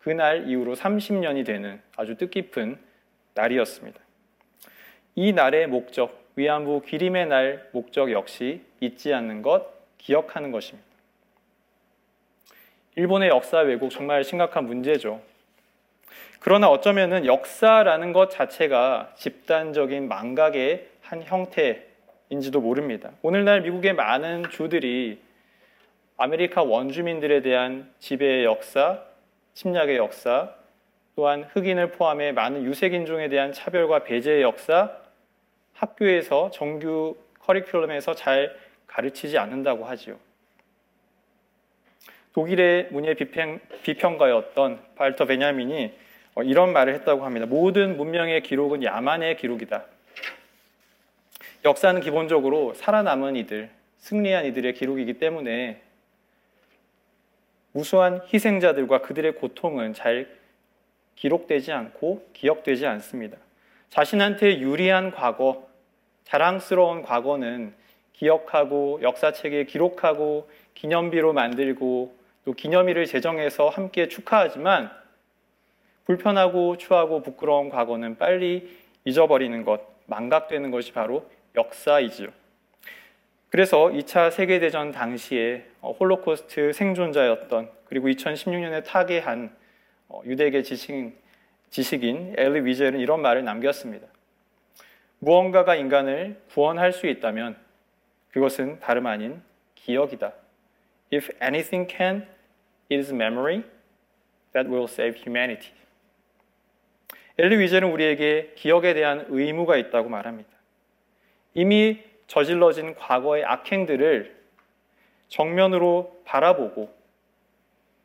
그날 0.00 0.48
이후로 0.48 0.74
30년이 0.74 1.46
되는 1.46 1.80
아주 1.96 2.16
뜻깊은 2.16 2.78
날이었습니다. 3.34 4.00
이 5.14 5.32
날의 5.32 5.68
목적, 5.68 6.26
위안부 6.36 6.82
기림의 6.82 7.26
날 7.26 7.68
목적 7.72 8.10
역시 8.10 8.62
잊지 8.80 9.14
않는 9.14 9.42
것, 9.42 9.66
기억하는 9.98 10.50
것입니다. 10.50 10.88
일본의 12.96 13.28
역사 13.28 13.58
왜곡 13.60 13.90
정말 13.90 14.24
심각한 14.24 14.66
문제죠. 14.66 15.20
그러나 16.40 16.68
어쩌면은 16.68 17.24
역사라는 17.24 18.12
것 18.12 18.30
자체가 18.30 19.12
집단적인 19.16 20.08
망각의 20.08 20.91
한 21.12 21.22
형태인지도 21.24 22.62
모릅니다. 22.62 23.10
오늘날 23.20 23.60
미국의 23.60 23.92
많은 23.92 24.44
주들이 24.48 25.20
아메리카 26.16 26.62
원주민들에 26.62 27.42
대한 27.42 27.92
지배의 27.98 28.46
역사, 28.46 29.02
침략의 29.52 29.98
역사, 29.98 30.54
또한 31.14 31.44
흑인을 31.52 31.90
포함해 31.90 32.32
많은 32.32 32.64
유색인종에 32.64 33.28
대한 33.28 33.52
차별과 33.52 34.04
배제의 34.04 34.40
역사, 34.40 34.90
학교에서 35.74 36.50
정규 36.50 37.14
커리큘럼에서 37.40 38.16
잘 38.16 38.56
가르치지 38.86 39.36
않는다고 39.36 39.84
하지요. 39.84 40.16
독일의 42.32 42.88
문예 42.90 43.12
비평, 43.12 43.60
비평가였던 43.82 44.80
발터 44.94 45.26
베냐민이 45.26 45.92
어, 46.36 46.42
이런 46.42 46.72
말을 46.72 46.94
했다고 46.94 47.26
합니다. 47.26 47.44
모든 47.44 47.98
문명의 47.98 48.40
기록은 48.40 48.82
야만의 48.82 49.36
기록이다. 49.36 49.91
역사는 51.64 52.00
기본적으로 52.00 52.74
살아남은 52.74 53.36
이들, 53.36 53.70
승리한 53.98 54.46
이들의 54.46 54.74
기록이기 54.74 55.14
때문에 55.14 55.80
무수한 57.70 58.20
희생자들과 58.32 59.02
그들의 59.02 59.36
고통은 59.36 59.94
잘 59.94 60.28
기록되지 61.14 61.70
않고 61.70 62.26
기억되지 62.32 62.86
않습니다. 62.86 63.38
자신한테 63.90 64.58
유리한 64.58 65.12
과거, 65.12 65.68
자랑스러운 66.24 67.02
과거는 67.02 67.74
기억하고 68.12 69.00
역사책에 69.02 69.64
기록하고 69.64 70.50
기념비로 70.74 71.32
만들고 71.32 72.16
또 72.44 72.52
기념일을 72.54 73.06
제정해서 73.06 73.68
함께 73.68 74.08
축하하지만 74.08 74.90
불편하고 76.06 76.76
추하고 76.76 77.22
부끄러운 77.22 77.68
과거는 77.68 78.18
빨리 78.18 78.68
잊어버리는 79.04 79.64
것, 79.64 79.80
망각되는 80.06 80.72
것이 80.72 80.92
바로 80.92 81.24
역사이지요. 81.56 82.28
그래서 83.50 83.88
2차 83.88 84.30
세계대전 84.30 84.92
당시에 84.92 85.66
어, 85.82 85.92
홀로코스트 85.92 86.72
생존자였던 86.72 87.70
그리고 87.84 88.08
2016년에 88.08 88.84
타계한 88.84 89.54
어, 90.08 90.22
유대계 90.24 90.62
지식인, 90.62 91.14
지식인 91.68 92.34
엘리 92.38 92.64
위젤은 92.64 92.98
이런 92.98 93.20
말을 93.20 93.44
남겼습니다. 93.44 94.06
무언가가 95.18 95.74
인간을 95.74 96.40
구원할 96.50 96.92
수 96.92 97.06
있다면 97.06 97.56
그것은 98.30 98.80
다름 98.80 99.06
아닌 99.06 99.42
기억이다. 99.74 100.32
If 101.12 101.30
anything 101.42 101.94
can, 101.94 102.26
it 102.90 102.94
is 102.94 103.12
memory 103.12 103.64
that 104.54 104.68
will 104.70 104.84
save 104.84 105.20
humanity. 105.20 105.72
엘리 107.38 107.58
위젤은 107.58 107.90
우리에게 107.90 108.52
기억에 108.56 108.94
대한 108.94 109.26
의무가 109.28 109.76
있다고 109.76 110.08
말합니다. 110.08 110.51
이미 111.54 112.02
저질러진 112.26 112.94
과거의 112.94 113.44
악행들을 113.44 114.34
정면으로 115.28 116.22
바라보고 116.24 116.92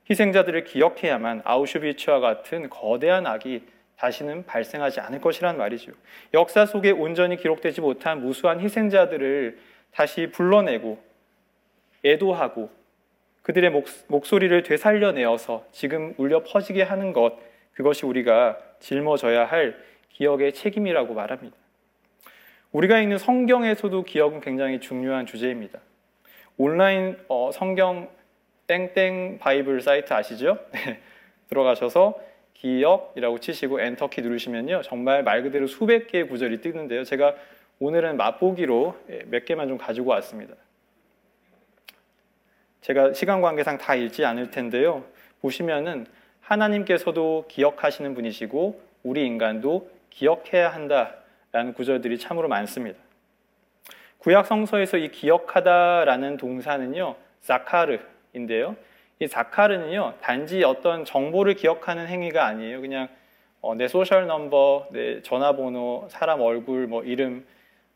희생자들을 0.10 0.64
기억해야만 0.64 1.42
아우슈비츠와 1.44 2.20
같은 2.20 2.70
거대한 2.70 3.28
악이 3.28 3.64
다시는 3.98 4.46
발생하지 4.46 5.00
않을 5.02 5.20
것이란 5.20 5.58
말이죠. 5.58 5.92
역사 6.34 6.66
속에 6.66 6.92
온전히 6.92 7.36
기록되지 7.36 7.82
못한 7.82 8.22
무수한 8.22 8.60
희생자들을 8.60 9.58
다시 9.92 10.28
불러내고 10.28 11.02
애도하고 12.06 12.70
그들의 13.42 13.72
목, 14.08 14.26
소리를 14.26 14.62
되살려내어서 14.64 15.66
지금 15.72 16.14
울려 16.18 16.44
퍼지게 16.44 16.84
하는 16.84 17.14
것 17.14 17.38
그것이 17.74 18.06
우리가 18.06 18.58
짊어져야 18.80 19.46
할 19.46 19.78
기억의 20.10 20.54
책임이라고 20.54 21.14
말합니다. 21.14 21.56
우리가 22.78 23.00
읽는 23.00 23.18
성경에서도 23.18 24.04
기억은 24.04 24.40
굉장히 24.40 24.80
중요한 24.80 25.26
주제입니다. 25.26 25.80
온라인 26.58 27.18
어, 27.28 27.50
성경 27.52 28.08
땡땡 28.68 29.40
바이블 29.40 29.82
사이트 29.82 30.14
아시죠? 30.14 30.60
네. 30.74 31.00
들어가셔서 31.50 32.20
기억이라고 32.54 33.40
치시고 33.40 33.82
엔터키 33.82 34.22
누르시면요. 34.22 34.84
정말 34.84 35.24
말 35.24 35.42
그대로 35.42 35.66
수백 35.66 36.06
개의 36.06 36.28
구절이 36.28 36.62
뜨는데요. 36.62 37.04
제가 37.04 37.34
오늘은 37.80 38.16
맛보기로 38.16 38.96
예, 39.10 39.24
몇 39.26 39.46
개만 39.46 39.70
좀 39.70 39.80
가지고 39.80 40.12
왔습니다. 40.12 40.54
제가 42.82 43.14
시간 43.14 43.42
관계상 43.42 43.80
다 43.80 43.96
읽지 43.96 44.24
않을 44.24 44.52
텐데요. 44.52 45.04
보시면은 45.42 46.06
하나님께서도 46.42 47.46
기억하시는 47.48 48.14
분이시고 48.14 48.80
우리 49.02 49.26
인간도 49.26 49.90
기억해야 50.12 50.70
한다 50.70 51.16
라는 51.58 51.74
구절들이 51.74 52.20
참으로 52.20 52.48
많습니다. 52.48 53.00
구약 54.20 54.46
성서에서 54.46 54.98
이 54.98 55.10
기억하다라는 55.10 56.38
동사는요. 56.38 57.16
자카르인데요. 57.42 58.76
이 59.20 59.28
자카르는요. 59.28 60.14
단지 60.22 60.64
어떤 60.64 61.04
정보를 61.04 61.56
기억하는 61.56 62.08
행위가 62.10 62.46
아니에요. 62.46 62.80
그냥 62.80 63.08
어, 63.60 63.74
내 63.74 63.88
소셜 63.88 64.28
넘버, 64.28 64.90
내 64.92 65.24
전화번호, 65.24 66.06
사람 66.12 66.42
얼굴, 66.42 66.86
뭐 66.86 67.04
이름 67.04 67.44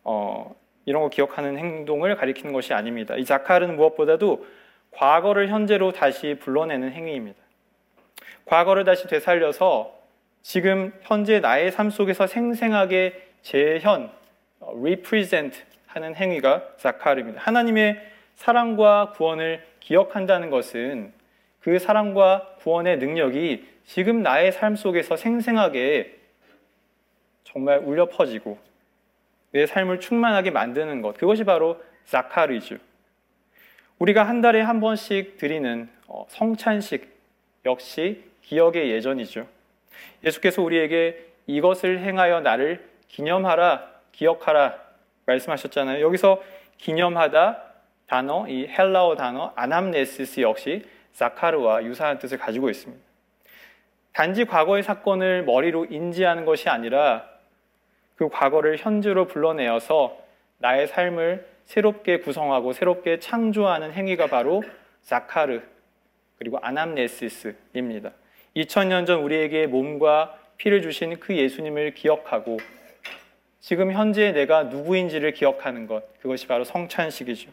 어, 0.03 0.55
이런 0.85 1.03
거 1.03 1.09
기억하는 1.09 1.59
행동을 1.59 2.15
가리키는 2.15 2.53
것이 2.53 2.73
아닙니다. 2.73 3.15
이 3.15 3.25
자카르는 3.25 3.75
무엇보다도 3.75 4.43
과거를 4.89 5.49
현재로 5.49 5.91
다시 5.91 6.35
불러내는 6.39 6.93
행위입니다. 6.93 7.39
과거를 8.45 8.85
다시 8.85 9.05
되살려서 9.05 9.99
지금 10.41 10.91
현재 11.03 11.39
나의 11.39 11.71
삶 11.71 11.91
속에서 11.91 12.25
생생하게 12.25 13.29
재현, 13.41 14.11
어, 14.59 14.73
represent 14.77 15.61
하는 15.87 16.15
행위가 16.15 16.77
자카르입니다. 16.77 17.41
하나님의 17.41 18.01
사랑과 18.35 19.13
구원을 19.15 19.65
기억한다는 19.79 20.49
것은 20.49 21.13
그 21.59 21.79
사랑과 21.79 22.55
구원의 22.59 22.97
능력이 22.97 23.67
지금 23.85 24.23
나의 24.23 24.51
삶 24.51 24.75
속에서 24.75 25.17
생생하게 25.17 26.17
정말 27.43 27.79
울려 27.79 28.07
퍼지고 28.07 28.57
내 29.51 29.65
삶을 29.65 29.99
충만하게 29.99 30.51
만드는 30.51 31.01
것. 31.01 31.17
그것이 31.17 31.43
바로 31.43 31.81
자카르이죠. 32.05 32.77
우리가 33.99 34.23
한 34.23 34.41
달에 34.41 34.61
한 34.61 34.79
번씩 34.79 35.37
드리는 35.37 35.89
어, 36.07 36.25
성찬식 36.29 37.07
역시 37.65 38.23
기억의 38.41 38.89
예전이죠. 38.91 39.45
예수께서 40.23 40.61
우리에게 40.61 41.27
이것을 41.47 41.99
행하여 41.99 42.41
나를 42.41 42.90
기념하라, 43.11 43.89
기억하라 44.11 44.77
말씀하셨잖아요. 45.25 46.03
여기서 46.03 46.41
기념하다 46.77 47.61
단어, 48.07 48.47
이 48.47 48.67
헬라어 48.67 49.15
단어 49.15 49.53
아남네시스 49.55 50.41
역시 50.41 50.83
자카르와 51.13 51.83
유사한 51.83 52.19
뜻을 52.19 52.37
가지고 52.37 52.69
있습니다. 52.69 53.01
단지 54.13 54.45
과거의 54.45 54.83
사건을 54.83 55.43
머리로 55.43 55.85
인지하는 55.85 56.45
것이 56.45 56.69
아니라 56.69 57.29
그 58.15 58.29
과거를 58.29 58.77
현재로 58.77 59.27
불러내어서 59.27 60.17
나의 60.57 60.87
삶을 60.87 61.47
새롭게 61.65 62.19
구성하고 62.19 62.73
새롭게 62.73 63.19
창조하는 63.19 63.93
행위가 63.93 64.27
바로 64.27 64.63
자카르 65.03 65.61
그리고 66.37 66.59
아남네시스입니다. 66.61 68.11
2000년 68.55 69.05
전 69.05 69.21
우리에게 69.21 69.67
몸과 69.67 70.37
피를 70.57 70.81
주신 70.81 71.19
그 71.19 71.35
예수님을 71.35 71.93
기억하고 71.93 72.57
지금 73.61 73.91
현재 73.91 74.31
내가 74.31 74.63
누구인지를 74.63 75.33
기억하는 75.33 75.87
것 75.87 76.03
그것이 76.19 76.47
바로 76.47 76.63
성찬식이죠. 76.63 77.51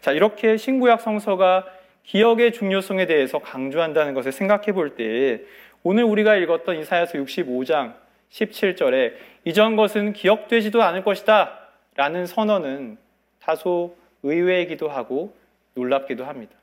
자, 0.00 0.12
이렇게 0.12 0.56
신구약 0.56 1.02
성서가 1.02 1.66
기억의 2.04 2.52
중요성에 2.52 3.06
대해서 3.06 3.38
강조한다는 3.38 4.14
것을 4.14 4.32
생각해 4.32 4.72
볼 4.72 4.96
때 4.96 5.42
오늘 5.82 6.04
우리가 6.04 6.36
읽었던 6.36 6.80
이사야서 6.80 7.18
65장 7.18 7.94
17절에 8.30 9.14
이전 9.44 9.76
것은 9.76 10.14
기억되지도 10.14 10.82
않을 10.82 11.04
것이다 11.04 11.58
라는 11.94 12.26
선언은 12.26 12.96
다소 13.40 13.96
의외이기도 14.22 14.88
하고 14.88 15.34
놀랍기도 15.74 16.24
합니다. 16.24 16.54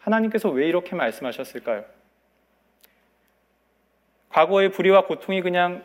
하나님께서 0.00 0.50
왜 0.50 0.68
이렇게 0.68 0.94
말씀하셨을까요? 0.94 1.84
과거의 4.28 4.70
불의와 4.70 5.06
고통이 5.06 5.40
그냥 5.40 5.82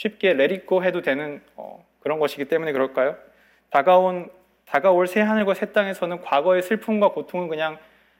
쉽게 0.00 0.32
레리고 0.32 0.82
해도 0.82 1.02
되는 1.02 1.42
어, 1.56 1.84
그런 2.00 2.18
것이기 2.18 2.46
때문에 2.46 2.72
그럴까요? 2.72 3.18
다가온 3.68 4.30
다가올 4.64 5.06
새 5.06 5.20
하늘과 5.20 5.52
새 5.52 5.72
땅에서는 5.72 6.22
과거의 6.22 6.62
슬픔과 6.62 7.08
고통은 7.10 7.48
그냥 7.48 7.78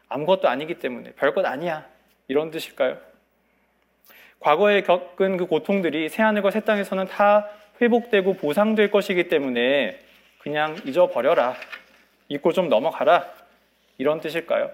아무것도 0.08 0.48
아니기 0.48 0.74
때문에 0.74 1.12
별것 1.12 1.46
아니야 1.46 1.86
이런 2.28 2.50
뜻일까요? 2.50 2.98
과거에 4.40 4.82
겪은 4.82 5.38
그 5.38 5.46
고통들이 5.46 6.10
새 6.10 6.22
하늘과 6.22 6.50
새 6.50 6.60
땅에서는 6.60 7.06
다 7.06 7.48
회복되고 7.80 8.34
보상될 8.34 8.90
것이기 8.90 9.28
때문에 9.28 10.00
그냥 10.38 10.76
잊어버려라. 10.84 11.54
잊고 12.28 12.52
좀 12.52 12.68
넘어가라. 12.68 13.26
이런 13.96 14.20
뜻일까요? 14.20 14.70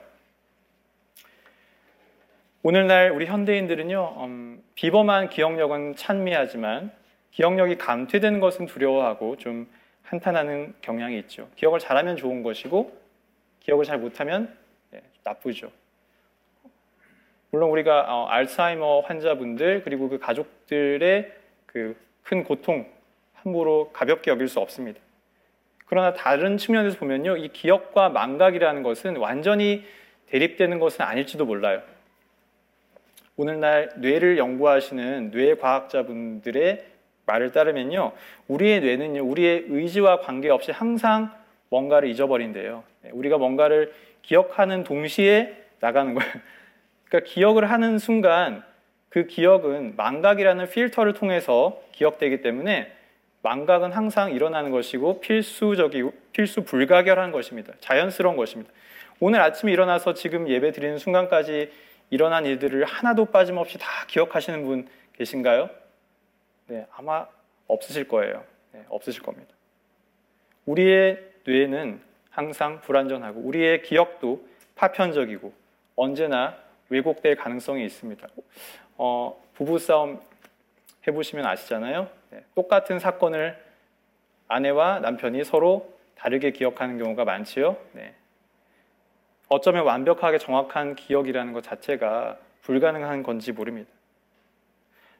오늘날 2.69 3.13
우리 3.13 3.27
현대인들은요, 3.27 4.25
음, 4.25 4.61
비범한 4.75 5.29
기억력은 5.29 5.95
찬미하지만 5.95 6.91
기억력이 7.31 7.79
감퇴되는 7.79 8.41
것은 8.41 8.67
두려워하고 8.67 9.37
좀 9.37 9.69
한탄하는 10.03 10.75
경향이 10.81 11.17
있죠. 11.21 11.49
기억을 11.55 11.79
잘하면 11.79 12.17
좋은 12.17 12.43
것이고 12.43 12.93
기억을 13.61 13.85
잘 13.85 13.99
못하면 13.99 14.53
네, 14.91 15.01
나쁘죠. 15.23 15.71
물론 17.53 17.71
우리가 17.71 18.07
어, 18.09 18.27
알츠하이머 18.27 19.01
환자분들 19.07 19.83
그리고 19.85 20.09
그 20.09 20.19
가족들의 20.19 21.33
그 21.67 21.97
큰 22.25 22.43
고통 22.43 22.85
함부로 23.35 23.93
가볍게 23.93 24.33
여길 24.33 24.49
수 24.49 24.59
없습니다. 24.59 24.99
그러나 25.85 26.15
다른 26.15 26.57
측면에서 26.57 26.99
보면요, 26.99 27.37
이 27.37 27.51
기억과 27.51 28.09
망각이라는 28.09 28.83
것은 28.83 29.19
완전히 29.19 29.85
대립되는 30.27 30.81
것은 30.81 31.05
아닐지도 31.05 31.45
몰라요. 31.45 31.81
오늘날 33.37 33.91
뇌를 33.97 34.39
연구하시는 34.39 35.31
뇌 35.31 35.57
과학자분들의 35.57 36.85
말을 37.27 37.53
따르면요, 37.53 38.13
우리의 38.49 38.81
뇌는요, 38.81 39.23
우리의 39.25 39.67
의지와 39.69 40.21
관계없이 40.21 40.71
항상 40.71 41.31
뭔가를 41.69 42.09
잊어버린대요. 42.09 42.83
네, 43.03 43.11
우리가 43.13 43.37
뭔가를 43.37 43.93
기억하는 44.23 44.85
동시에 44.85 45.55
나가는 45.81 46.15
거예요. 46.15 46.33
그러니까 47.05 47.31
기억을 47.31 47.71
하는 47.71 47.99
순간 47.99 48.63
그 49.11 49.27
기억은 49.27 49.95
망각이라는 49.97 50.69
필터를 50.71 51.13
통해서 51.13 51.81
기억되기 51.93 52.41
때문에 52.41 52.93
망각은 53.43 53.93
항상 53.93 54.33
일어나는 54.33 54.71
것이고 54.71 55.21
필수적이고 55.21 56.13
필수 56.33 56.65
불가결한 56.65 57.33
것입니다. 57.33 57.73
자연스러운 57.81 58.37
것입니다. 58.37 58.73
오늘 59.21 59.41
아침에 59.41 59.73
일어나서 59.73 60.15
지금 60.15 60.49
예배 60.49 60.73
드리는 60.73 60.99
순간까지 60.99 61.71
일어난 62.11 62.47
일들을 62.47 62.85
하나도 62.85 63.27
빠짐없이 63.27 63.79
다 63.79 63.87
기억하시는 64.07 64.65
분 64.65 64.89
계신가요? 65.15 65.71
네, 66.69 66.87
아마 66.93 67.27
없으실 67.67 68.09
거예요. 68.09 68.45
네, 68.73 68.85
없으실 68.89 69.23
겁니다. 69.23 69.55
우리의 70.67 71.23
뇌는 71.45 72.01
항상 72.31 72.81
불완전하고 72.81 73.41
우리의 73.41 73.83
기억도 73.83 74.47
파편적이고 74.75 75.53
언제나 75.95 76.57
왜곡될 76.89 77.37
가능성이 77.37 77.85
있습니다. 77.87 78.29
어, 78.99 79.43
부부싸움 79.55 80.21
해보시면 81.07 81.47
아시잖아요. 81.47 82.09
네, 82.31 82.45
똑같은 82.55 82.99
사건을 82.99 83.57
아내와 84.49 85.01
남편이 85.01 85.45
서로 85.45 85.95
다르게 86.17 86.51
기억하는 86.51 86.99
경우가 86.99 87.25
많지요. 87.25 87.77
네. 87.93 88.15
어쩌면 89.49 89.85
완벽하게 89.85 90.39
정확한 90.39 90.97
기억이라는 90.97 91.53
것 91.53 91.63
자체가 91.63 92.39
불가능한 92.63 93.23
건지 93.23 93.53
모릅니다. 93.53 93.91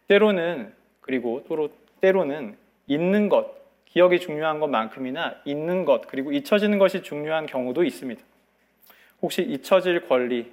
때로는 0.09 0.73
그리고 1.01 1.45
또 1.49 1.69
때로는 2.01 2.57
있는 2.87 3.29
것, 3.29 3.55
기억이 3.87 4.21
중요한 4.21 4.61
것만큼이나 4.61 5.37
있는 5.45 5.85
것, 5.85 6.07
그리고 6.09 6.33
잊혀지는 6.33 6.79
것이 6.79 7.03
중요한 7.03 7.47
경우도 7.47 7.85
있습니다. 7.85 8.23
혹시 9.23 9.43
잊혀질 9.43 10.07
권리, 10.09 10.53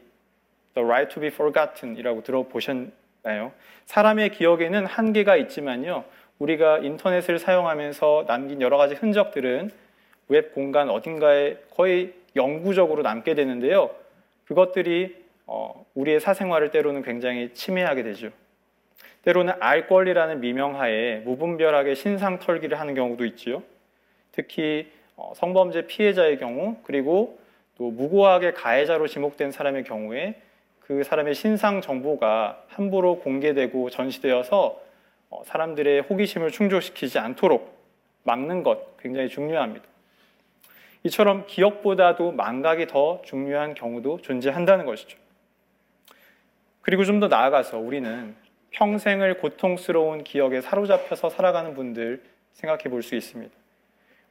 the 0.73 0.85
right 0.85 1.13
to 1.13 1.19
be 1.19 1.27
forgotten 1.27 1.97
이라고 1.97 2.23
들어보셨나요? 2.23 3.51
사람의 3.85 4.31
기억에는 4.31 4.85
한계가 4.85 5.35
있지만요. 5.37 6.05
우리가 6.39 6.79
인터넷을 6.79 7.39
사용하면서 7.39 8.25
남긴 8.27 8.61
여러 8.61 8.77
가지 8.77 8.95
흔적들은 8.95 9.71
웹 10.29 10.53
공간 10.53 10.89
어딘가에 10.89 11.57
거의 11.71 12.13
영구적으로 12.35 13.01
남게 13.01 13.35
되는데요. 13.35 13.91
그것들이 14.45 15.23
어, 15.45 15.85
우리의 15.93 16.19
사생활을 16.19 16.71
때로는 16.71 17.01
굉장히 17.03 17.53
침해하게 17.53 18.03
되죠. 18.03 18.31
때로는 19.23 19.53
알 19.59 19.87
권리라는 19.87 20.41
미명하에 20.41 21.19
무분별하게 21.19 21.95
신상 21.95 22.39
털기를 22.39 22.79
하는 22.79 22.93
경우도 22.93 23.25
있지요. 23.25 23.63
특히 24.31 24.91
어, 25.15 25.33
성범죄 25.35 25.87
피해자의 25.87 26.37
경우 26.39 26.77
그리고 26.83 27.39
또 27.77 27.89
무고하게 27.91 28.53
가해자로 28.53 29.07
지목된 29.07 29.51
사람의 29.51 29.83
경우에 29.83 30.41
그 30.79 31.03
사람의 31.03 31.35
신상 31.35 31.81
정보가 31.81 32.65
함부로 32.67 33.19
공개되고 33.19 33.89
전시되어서 33.89 34.81
어, 35.29 35.41
사람들의 35.45 36.01
호기심을 36.01 36.51
충족시키지 36.51 37.19
않도록 37.19 37.73
막는 38.23 38.63
것 38.63 38.97
굉장히 38.97 39.29
중요합니다. 39.29 39.92
이처럼 41.03 41.45
기억보다도 41.47 42.31
망각이 42.31 42.87
더 42.87 43.21
중요한 43.25 43.73
경우도 43.73 44.21
존재한다는 44.21 44.85
것이죠. 44.85 45.17
그리고 46.81 47.03
좀 47.03 47.19
더 47.19 47.27
나아가서 47.27 47.77
우리는 47.79 48.35
평생을 48.71 49.37
고통스러운 49.37 50.23
기억에 50.23 50.61
사로잡혀서 50.61 51.29
살아가는 51.29 51.73
분들 51.75 52.23
생각해 52.53 52.83
볼 52.85 53.03
수 53.03 53.15
있습니다. 53.15 53.53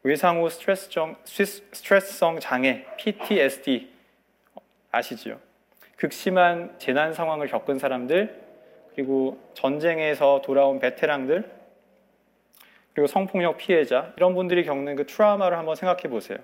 외상후 0.03 0.49
스트레스성, 0.51 1.17
스트레스성 1.25 2.41
장애, 2.41 2.85
PTSD 2.97 3.89
아시죠? 4.91 5.39
극심한 5.97 6.75
재난 6.79 7.13
상황을 7.15 7.47
겪은 7.47 7.79
사람들, 7.79 8.43
그리고 8.95 9.41
전쟁에서 9.55 10.43
돌아온 10.45 10.81
베테랑들, 10.81 11.49
그리고 12.95 13.07
성폭력 13.07 13.59
피해자, 13.59 14.13
이런 14.17 14.35
분들이 14.35 14.65
겪는 14.65 14.97
그 14.97 15.07
트라우마를 15.07 15.57
한번 15.57 15.77
생각해 15.77 16.03
보세요. 16.11 16.39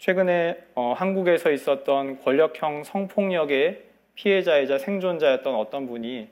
최근에 0.00 0.56
어, 0.74 0.94
한국에서 0.96 1.50
있었던 1.50 2.22
권력형 2.22 2.84
성폭력의 2.84 3.84
피해자이자 4.14 4.78
생존자였던 4.78 5.54
어떤 5.54 5.86
분이 5.86 6.26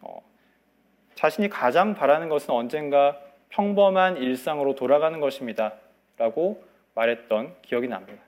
어, 0.00 0.22
자신이 1.16 1.48
가장 1.48 1.94
바라는 1.94 2.28
것은 2.28 2.54
언젠가 2.54 3.20
평범한 3.48 4.18
일상으로 4.18 4.76
돌아가는 4.76 5.18
것입니다. 5.18 5.74
라고 6.16 6.62
말했던 6.94 7.56
기억이 7.62 7.88
납니다. 7.88 8.22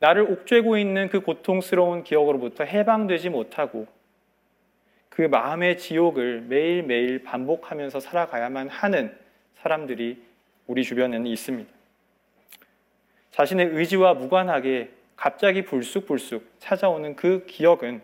나를 0.00 0.22
옥죄고 0.22 0.76
있는 0.76 1.08
그 1.08 1.20
고통스러운 1.20 2.02
기억으로부터 2.02 2.64
해방되지 2.64 3.30
못하고 3.30 3.86
그 5.10 5.22
마음의 5.22 5.78
지옥을 5.78 6.40
매일매일 6.48 7.22
반복하면서 7.22 8.00
살아가야만 8.00 8.68
하는 8.68 9.16
사람들이 9.58 10.20
우리 10.66 10.82
주변에는 10.82 11.24
있습니다. 11.28 11.73
자신의 13.34 13.70
의지와 13.72 14.14
무관하게 14.14 14.90
갑자기 15.16 15.64
불쑥불쑥 15.64 16.52
찾아오는 16.60 17.16
그 17.16 17.44
기억은 17.46 18.00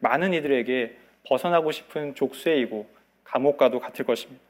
많은 0.00 0.34
이들에게 0.34 0.94
벗어나고 1.26 1.72
싶은 1.72 2.14
족쇄이고 2.14 2.86
감옥과도 3.24 3.80
같을 3.80 4.04
것입니다. 4.04 4.42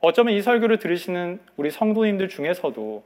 어쩌면 0.00 0.34
이 0.34 0.42
설교를 0.42 0.78
들으시는 0.78 1.40
우리 1.56 1.70
성도님들 1.70 2.28
중에서도 2.28 3.02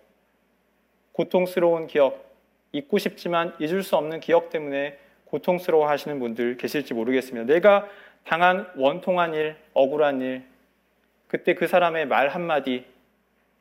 고통스러운 1.12 1.86
기억, 1.86 2.34
잊고 2.72 2.98
싶지만 2.98 3.54
잊을 3.60 3.84
수 3.84 3.94
없는 3.94 4.18
기억 4.18 4.50
때문에 4.50 4.98
고통스러워 5.26 5.88
하시는 5.88 6.18
분들 6.18 6.56
계실지 6.56 6.94
모르겠습니다. 6.94 7.46
내가 7.46 7.86
당한 8.24 8.68
원통한 8.74 9.34
일, 9.34 9.54
억울한 9.72 10.20
일, 10.20 10.42
그때 11.28 11.54
그 11.54 11.68
사람의 11.68 12.08
말 12.08 12.28
한마디, 12.28 12.86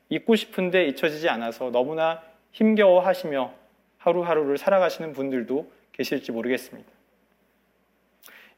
잊고 0.08 0.34
싶은데 0.34 0.86
잊혀지지 0.86 1.28
않아서 1.28 1.70
너무나 1.70 2.27
힘겨워 2.52 3.00
하시며 3.00 3.52
하루하루를 3.98 4.58
살아가시는 4.58 5.12
분들도 5.12 5.70
계실지 5.92 6.32
모르겠습니다. 6.32 6.88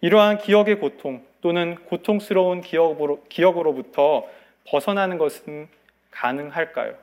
이러한 0.01 0.39
기억의 0.39 0.79
고통 0.79 1.25
또는 1.41 1.75
고통스러운 1.87 2.61
기억으로, 2.61 3.23
기억으로부터 3.29 4.27
벗어나는 4.67 5.19
것은 5.19 5.69
가능할까요? 6.11 6.95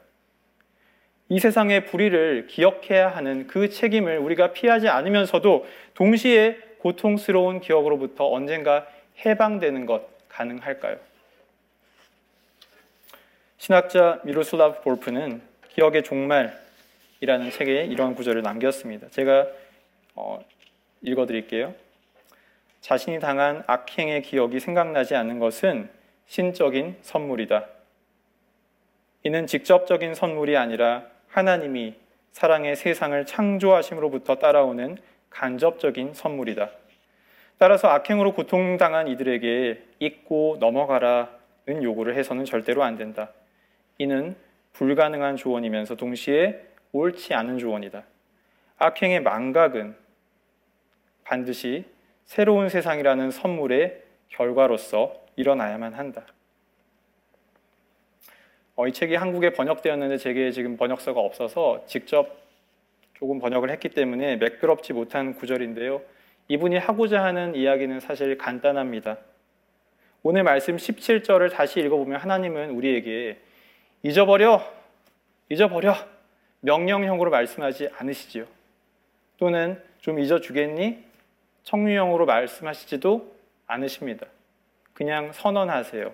이 1.30 1.40
세상의 1.40 1.86
불의를 1.86 2.48
기억해야 2.48 3.10
하는 3.10 3.48
그 3.48 3.70
책임을 3.70 4.18
우리가 4.20 4.54
피하지 4.54 4.88
않으면서도 4.88 5.66
동시에 5.94 6.58
고통스러운 6.80 7.60
기억으로부터 7.60 8.32
언젠가 8.32 8.88
해방되는 9.26 9.86
것 9.86 10.08
가능할까요? 10.30 10.98
신학자 13.58 14.22
미로슬라브 14.24 14.82
볼프는 14.82 15.42
기억의 15.70 16.04
종말 16.04 16.67
이라는 17.20 17.52
책에 17.52 17.86
이러한 17.86 18.16
구절을 18.16 18.42
남겼습니다. 18.42 19.10
제가 19.10 19.48
어, 20.16 20.40
읽어드릴게요. 21.02 21.74
자신이 22.82 23.20
당한 23.20 23.64
악행의 23.68 24.22
기억이 24.22 24.60
생각나지 24.60 25.16
않는 25.16 25.40
것은 25.40 25.90
신적인 26.26 26.98
선물이다. 27.02 27.66
이는 29.24 29.48
직접적인 29.48 30.14
선물이 30.14 30.56
아니라 30.58 31.06
하나님이 31.28 31.96
사랑의 32.32 32.76
세상을 32.76 33.26
창조하심으로부터 33.26 34.36
따라오는 34.36 34.98
간접적인 35.30 36.14
선물이다. 36.14 36.70
따라서 37.58 37.88
악행으로 37.88 38.34
고통당한 38.34 39.08
이들에게 39.08 39.84
잊고 40.00 40.58
넘어가라는 40.60 41.82
요구를 41.82 42.16
해서는 42.16 42.46
절대로 42.46 42.84
안 42.84 42.96
된다. 42.96 43.32
이는 43.98 44.36
불가능한 44.74 45.38
조언이면서 45.38 45.96
동시에 45.96 46.62
옳지 46.92 47.34
않은 47.34 47.58
조언이다. 47.58 48.04
악행의 48.78 49.22
망각은 49.22 49.96
반드시 51.24 51.86
새로운 52.26 52.70
세상이라는 52.70 53.32
선물의 53.32 54.04
결과로서 54.30 55.26
일어나야만 55.36 55.94
한다. 55.94 56.26
어, 58.76 58.88
이 58.88 58.94
책이 58.94 59.16
한국에 59.16 59.54
번역되었는데 59.54 60.18
제게 60.18 60.52
지금 60.52 60.78
번역서가 60.78 61.20
없어서 61.20 61.84
직접 61.88 62.38
조금 63.16 63.40
번역을 63.40 63.72
했기 63.72 63.90
때문에 63.90 64.36
매끄럽지 64.36 64.94
못한 64.94 65.34
구절인데요. 65.34 66.02
이분이 66.50 66.78
하고자 66.78 67.24
하는 67.24 67.56
이야기는 67.56 68.00
사실 68.00 68.38
간단합니다. 68.38 69.18
오늘 70.22 70.44
말씀 70.44 70.76
17절을 70.76 71.52
다시 71.52 71.80
읽어보면 71.80 72.20
하나님은 72.20 72.72
우리에게 72.72 73.40
잊어버려, 74.04 74.62
잊어버려 75.50 75.96
명령형으로 76.62 77.30
말씀하지 77.32 77.90
않으시지요. 77.98 78.46
또는 79.38 79.82
좀 80.00 80.20
잊어주겠니? 80.20 81.06
청유형으로 81.64 82.26
말씀하시지도 82.26 83.36
않으십니다. 83.68 84.26
그냥 84.94 85.32
선언하세요. 85.34 86.14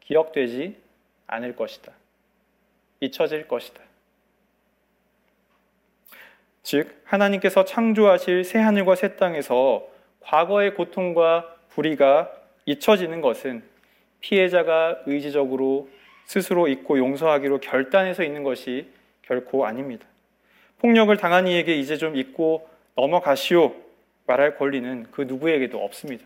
기억되지 0.00 0.76
않을 1.26 1.56
것이다. 1.56 1.92
잊혀질 3.00 3.48
것이다. 3.48 3.82
즉, 6.62 7.02
하나님께서 7.04 7.64
창조하실 7.64 8.44
새 8.44 8.58
하늘과 8.58 8.94
새 8.94 9.16
땅에서 9.16 9.86
과거의 10.20 10.74
고통과 10.74 11.54
불의가 11.70 12.32
잊혀지는 12.66 13.20
것은 13.20 13.62
피해자가 14.20 15.02
의지적으로 15.06 15.90
스스로 16.24 16.68
잊고 16.68 16.98
용서하기로 16.98 17.60
결단해서 17.60 18.22
있는 18.22 18.42
것이 18.42 18.90
결코 19.26 19.66
아닙니다. 19.66 20.06
폭력을 20.78 21.14
당한 21.16 21.46
이에게 21.46 21.76
이제 21.76 21.96
좀 21.96 22.16
잊고 22.16 22.68
넘어가시오 22.96 23.74
말할 24.26 24.56
권리는 24.56 25.06
그 25.10 25.22
누구에게도 25.22 25.82
없습니다. 25.82 26.24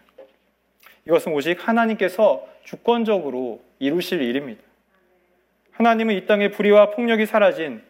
이것은 1.06 1.32
오직 1.32 1.66
하나님께서 1.66 2.46
주권적으로 2.64 3.62
이루실 3.78 4.20
일입니다. 4.20 4.62
하나님은 5.72 6.14
이 6.14 6.26
땅의 6.26 6.50
불의와 6.52 6.90
폭력이 6.90 7.24
사라진 7.26 7.82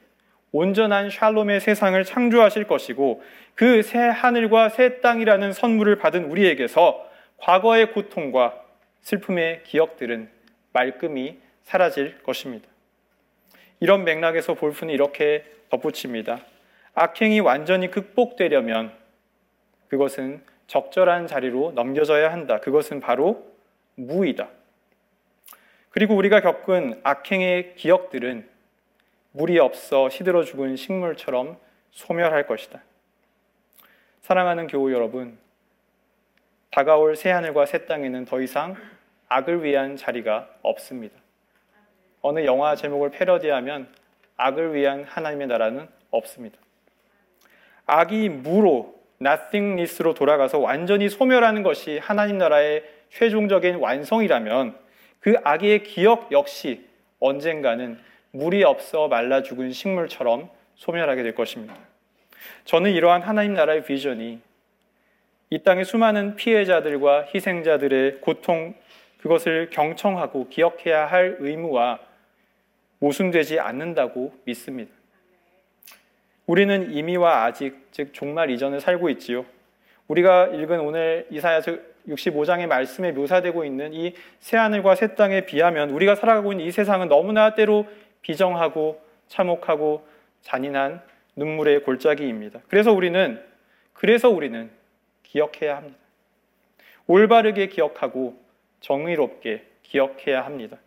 온전한 0.52 1.10
샬롬의 1.10 1.60
세상을 1.60 2.02
창조하실 2.04 2.64
것이고 2.64 3.22
그 3.54 3.82
새 3.82 3.98
하늘과 3.98 4.68
새 4.68 5.00
땅이라는 5.00 5.52
선물을 5.52 5.96
받은 5.96 6.26
우리에게서 6.26 7.04
과거의 7.38 7.92
고통과 7.92 8.62
슬픔의 9.00 9.64
기억들은 9.64 10.28
말끔히 10.72 11.40
사라질 11.64 12.22
것입니다. 12.22 12.67
이런 13.80 14.04
맥락에서 14.04 14.54
볼프는 14.54 14.92
이렇게 14.92 15.44
덧붙입니다. 15.70 16.40
악행이 16.94 17.40
완전히 17.40 17.90
극복되려면 17.90 18.92
그것은 19.88 20.42
적절한 20.66 21.26
자리로 21.26 21.72
넘겨져야 21.72 22.32
한다. 22.32 22.58
그것은 22.60 23.00
바로 23.00 23.46
무이다. 23.94 24.48
그리고 25.90 26.14
우리가 26.14 26.40
겪은 26.40 27.00
악행의 27.02 27.74
기억들은 27.76 28.48
물이 29.32 29.58
없어 29.58 30.08
시들어 30.10 30.42
죽은 30.42 30.76
식물처럼 30.76 31.58
소멸할 31.90 32.46
것이다. 32.46 32.82
사랑하는 34.20 34.66
교우 34.66 34.92
여러분, 34.92 35.38
다가올 36.70 37.16
새 37.16 37.30
하늘과 37.30 37.66
새 37.66 37.86
땅에는 37.86 38.26
더 38.26 38.40
이상 38.40 38.76
악을 39.28 39.64
위한 39.64 39.96
자리가 39.96 40.48
없습니다. 40.62 41.16
어느 42.28 42.44
영화 42.44 42.76
제목을 42.76 43.10
패러디하면 43.10 43.88
악을 44.36 44.74
위한 44.74 45.04
하나님의 45.04 45.46
나라는 45.46 45.88
없습니다. 46.10 46.58
악이 47.86 48.28
무로 48.28 48.94
nothingness로 49.18 50.12
돌아가서 50.12 50.58
완전히 50.58 51.08
소멸하는 51.08 51.62
것이 51.62 51.96
하나님 51.96 52.36
나라의 52.36 52.84
최종적인 53.08 53.76
완성이라면 53.76 54.76
그 55.20 55.36
악의 55.42 55.84
기억 55.84 56.30
역시 56.30 56.86
언젠가는 57.18 57.98
물이 58.32 58.62
없어 58.62 59.08
말라 59.08 59.42
죽은 59.42 59.72
식물처럼 59.72 60.50
소멸하게 60.74 61.22
될 61.22 61.34
것입니다. 61.34 61.74
저는 62.66 62.90
이러한 62.90 63.22
하나님 63.22 63.54
나라의 63.54 63.84
비전이 63.84 64.38
이 65.48 65.58
땅의 65.62 65.86
수많은 65.86 66.36
피해자들과 66.36 67.28
희생자들의 67.34 68.20
고통 68.20 68.74
그것을 69.22 69.70
경청하고 69.70 70.48
기억해야 70.50 71.06
할 71.06 71.38
의무와 71.40 72.07
모순되지 72.98 73.60
않는다고 73.60 74.32
믿습니다. 74.44 74.92
우리는 76.46 76.92
이미와 76.92 77.44
아직, 77.44 77.88
즉 77.92 78.14
종말 78.14 78.50
이전을 78.50 78.80
살고 78.80 79.10
있지요. 79.10 79.44
우리가 80.08 80.46
읽은 80.46 80.80
오늘 80.80 81.26
이사야서 81.30 81.76
65장의 82.08 82.66
말씀에 82.66 83.12
묘사되고 83.12 83.64
있는 83.64 83.92
이 83.92 84.14
새하늘과 84.40 84.94
새 84.94 85.14
땅에 85.14 85.42
비하면 85.42 85.90
우리가 85.90 86.14
살아가고 86.14 86.52
있는 86.52 86.64
이 86.64 86.70
세상은 86.70 87.08
너무나 87.08 87.54
때로 87.54 87.86
비정하고 88.22 89.00
참혹하고 89.28 90.06
잔인한 90.40 91.02
눈물의 91.36 91.82
골짜기입니다. 91.84 92.60
그래서 92.68 92.92
우리는 92.92 93.42
그래서 93.92 94.30
우리는 94.30 94.70
기억해야 95.22 95.76
합니다. 95.76 95.98
올바르게 97.06 97.68
기억하고 97.68 98.40
정의롭게 98.80 99.64
기억해야 99.82 100.44
합니다. 100.44 100.78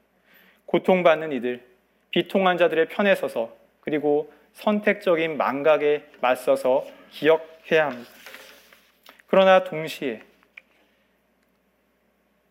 고통받는 0.66 1.32
이들, 1.34 1.62
비통한 2.12 2.58
자들의 2.58 2.90
편에 2.90 3.16
서서 3.16 3.56
그리고 3.82 4.32
선택적인 4.54 5.38
망각에 5.38 6.04
맞서서 6.20 6.86
기억해야 7.12 7.88
합니다. 7.88 8.12
그러나 9.28 9.64
동시에 9.64 10.22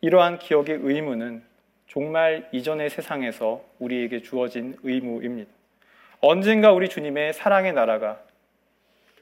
이러한 0.01 0.39
기억의 0.39 0.79
의무는 0.81 1.45
종말 1.87 2.49
이전의 2.53 2.89
세상에서 2.89 3.63
우리에게 3.79 4.23
주어진 4.23 4.79
의무입니다. 4.83 5.51
언젠가 6.21 6.73
우리 6.73 6.89
주님의 6.89 7.35
사랑의 7.35 7.73
나라가 7.73 8.23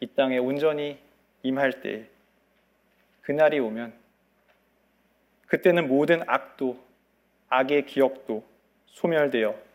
이 0.00 0.06
땅에 0.06 0.38
온전히 0.38 0.98
임할 1.42 1.80
때 1.80 2.06
그날이 3.22 3.58
오면 3.58 3.92
그때는 5.46 5.88
모든 5.88 6.22
악도 6.28 6.78
악의 7.48 7.86
기억도 7.86 8.44
소멸되어 8.86 9.67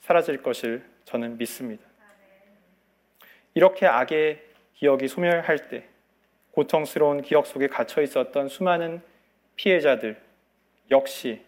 사라질 0.00 0.42
것을 0.42 0.84
저는 1.04 1.38
믿습니다. 1.38 1.84
이렇게 3.54 3.86
악의 3.86 4.42
기억이 4.74 5.08
소멸할 5.08 5.68
때 5.68 5.84
고통스러운 6.52 7.22
기억 7.22 7.46
속에 7.46 7.66
갇혀 7.68 8.02
있었던 8.02 8.48
수많은 8.48 9.02
피해자들 9.56 10.20
역시 10.90 11.44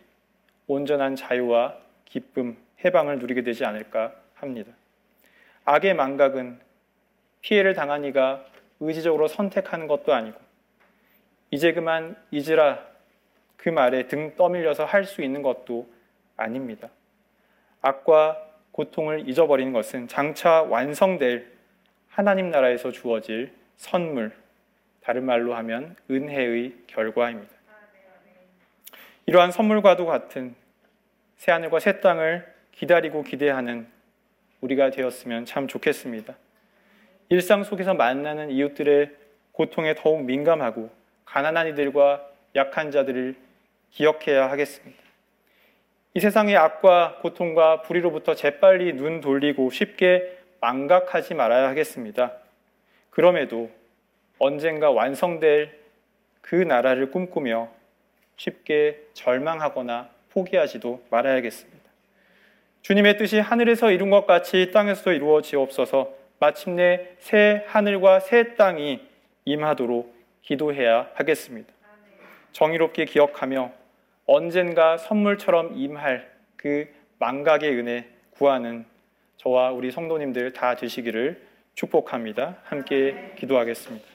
온전한 0.67 1.17
자유와 1.17 1.79
기쁨, 2.05 2.57
해방을 2.85 3.19
누리게 3.19 3.43
되지 3.43 3.65
않을까 3.65 4.15
합니다. 4.35 4.73
악의 5.65 5.95
망각은 5.95 6.61
피해를 7.41 7.75
당한 7.75 8.05
이가 8.05 8.45
의지적으로 8.81 9.29
선택하는 9.29 9.87
것도 9.87 10.12
아니고 10.12 10.38
이제 11.51 11.73
그만 11.73 12.17
잊으라 12.31 12.87
그 13.57 13.69
말에 13.69 14.09
등 14.09 14.35
떠밀려서 14.37 14.85
할 14.85 15.05
수 15.05 15.23
있는 15.23 15.43
것도 15.43 15.88
아닙니다. 16.37 16.88
악과 17.83 18.40
고통을 18.71 19.29
잊어버리는 19.29 19.73
것은 19.73 20.09
장차 20.09 20.62
완성될 20.62 21.53
하나님 22.09 22.51
나라에서 22.51 22.92
주어질 22.92 23.53
선물, 23.77 24.33
다른 25.03 25.25
말로 25.25 25.55
하면 25.57 25.97
은혜의 26.11 26.75
결과입니다. 26.87 27.53
이러한 29.27 29.51
선물과도 29.51 30.07
같은 30.07 30.55
새하늘과 31.37 31.81
새 31.81 32.01
땅을 32.01 32.47
기다리고 32.73 33.23
기대하는 33.25 33.87
우리가 34.61 34.90
되었으면 34.90 35.45
참 35.45 35.66
좋겠습니다. 35.66 36.35
일상 37.29 37.64
속에서 37.64 37.95
만나는 37.95 38.51
이웃들의 38.51 39.11
고통에 39.53 39.95
더욱 39.95 40.25
민감하고 40.25 40.90
가난한 41.25 41.68
이들과 41.68 42.29
약한 42.55 42.90
자들을 42.90 43.35
기억해야 43.90 44.51
하겠습니다. 44.51 45.02
이 46.14 46.20
세상의 46.20 46.57
악과 46.59 47.16
고통과 47.22 47.81
불의로부터 47.81 48.35
재빨리 48.35 48.92
눈 48.94 49.22
돌리고 49.22 49.70
쉽게 49.70 50.38
망각하지 50.61 51.33
말아야 51.35 51.68
하겠습니다. 51.68 52.33
그럼에도 53.09 53.70
언젠가 54.38 54.90
완성될 54.90 55.79
그 56.42 56.55
나라를 56.55 57.11
꿈꾸며 57.11 57.70
쉽게 58.37 59.01
절망하거나 59.14 60.11
포기하지도 60.31 61.03
말아야겠습니다. 61.09 61.81
주님의 62.83 63.16
뜻이 63.16 63.38
하늘에서 63.38 63.90
이룬 63.90 64.11
것 64.11 64.27
같이 64.27 64.70
땅에서도 64.70 65.12
이루어지옵소서 65.12 66.12
마침내 66.40 67.09
새 67.20 67.64
하늘과 67.68 68.20
새 68.20 68.55
땅이 68.57 69.01
임하도록 69.46 70.14
기도해야 70.42 71.09
하겠습니다. 71.14 71.72
정의롭게 72.53 73.07
기억하며 73.07 73.82
언젠가 74.27 74.97
선물처럼 74.97 75.73
임할 75.77 76.31
그 76.57 76.89
망각의 77.19 77.77
은혜 77.77 78.09
구하는 78.31 78.85
저와 79.37 79.73
우리 79.73 79.91
성도님들 79.91 80.53
다 80.53 80.77
되시기를 80.77 81.43
축복합니다. 81.75 82.59
함께 82.65 83.33
기도하겠습니다. 83.37 84.12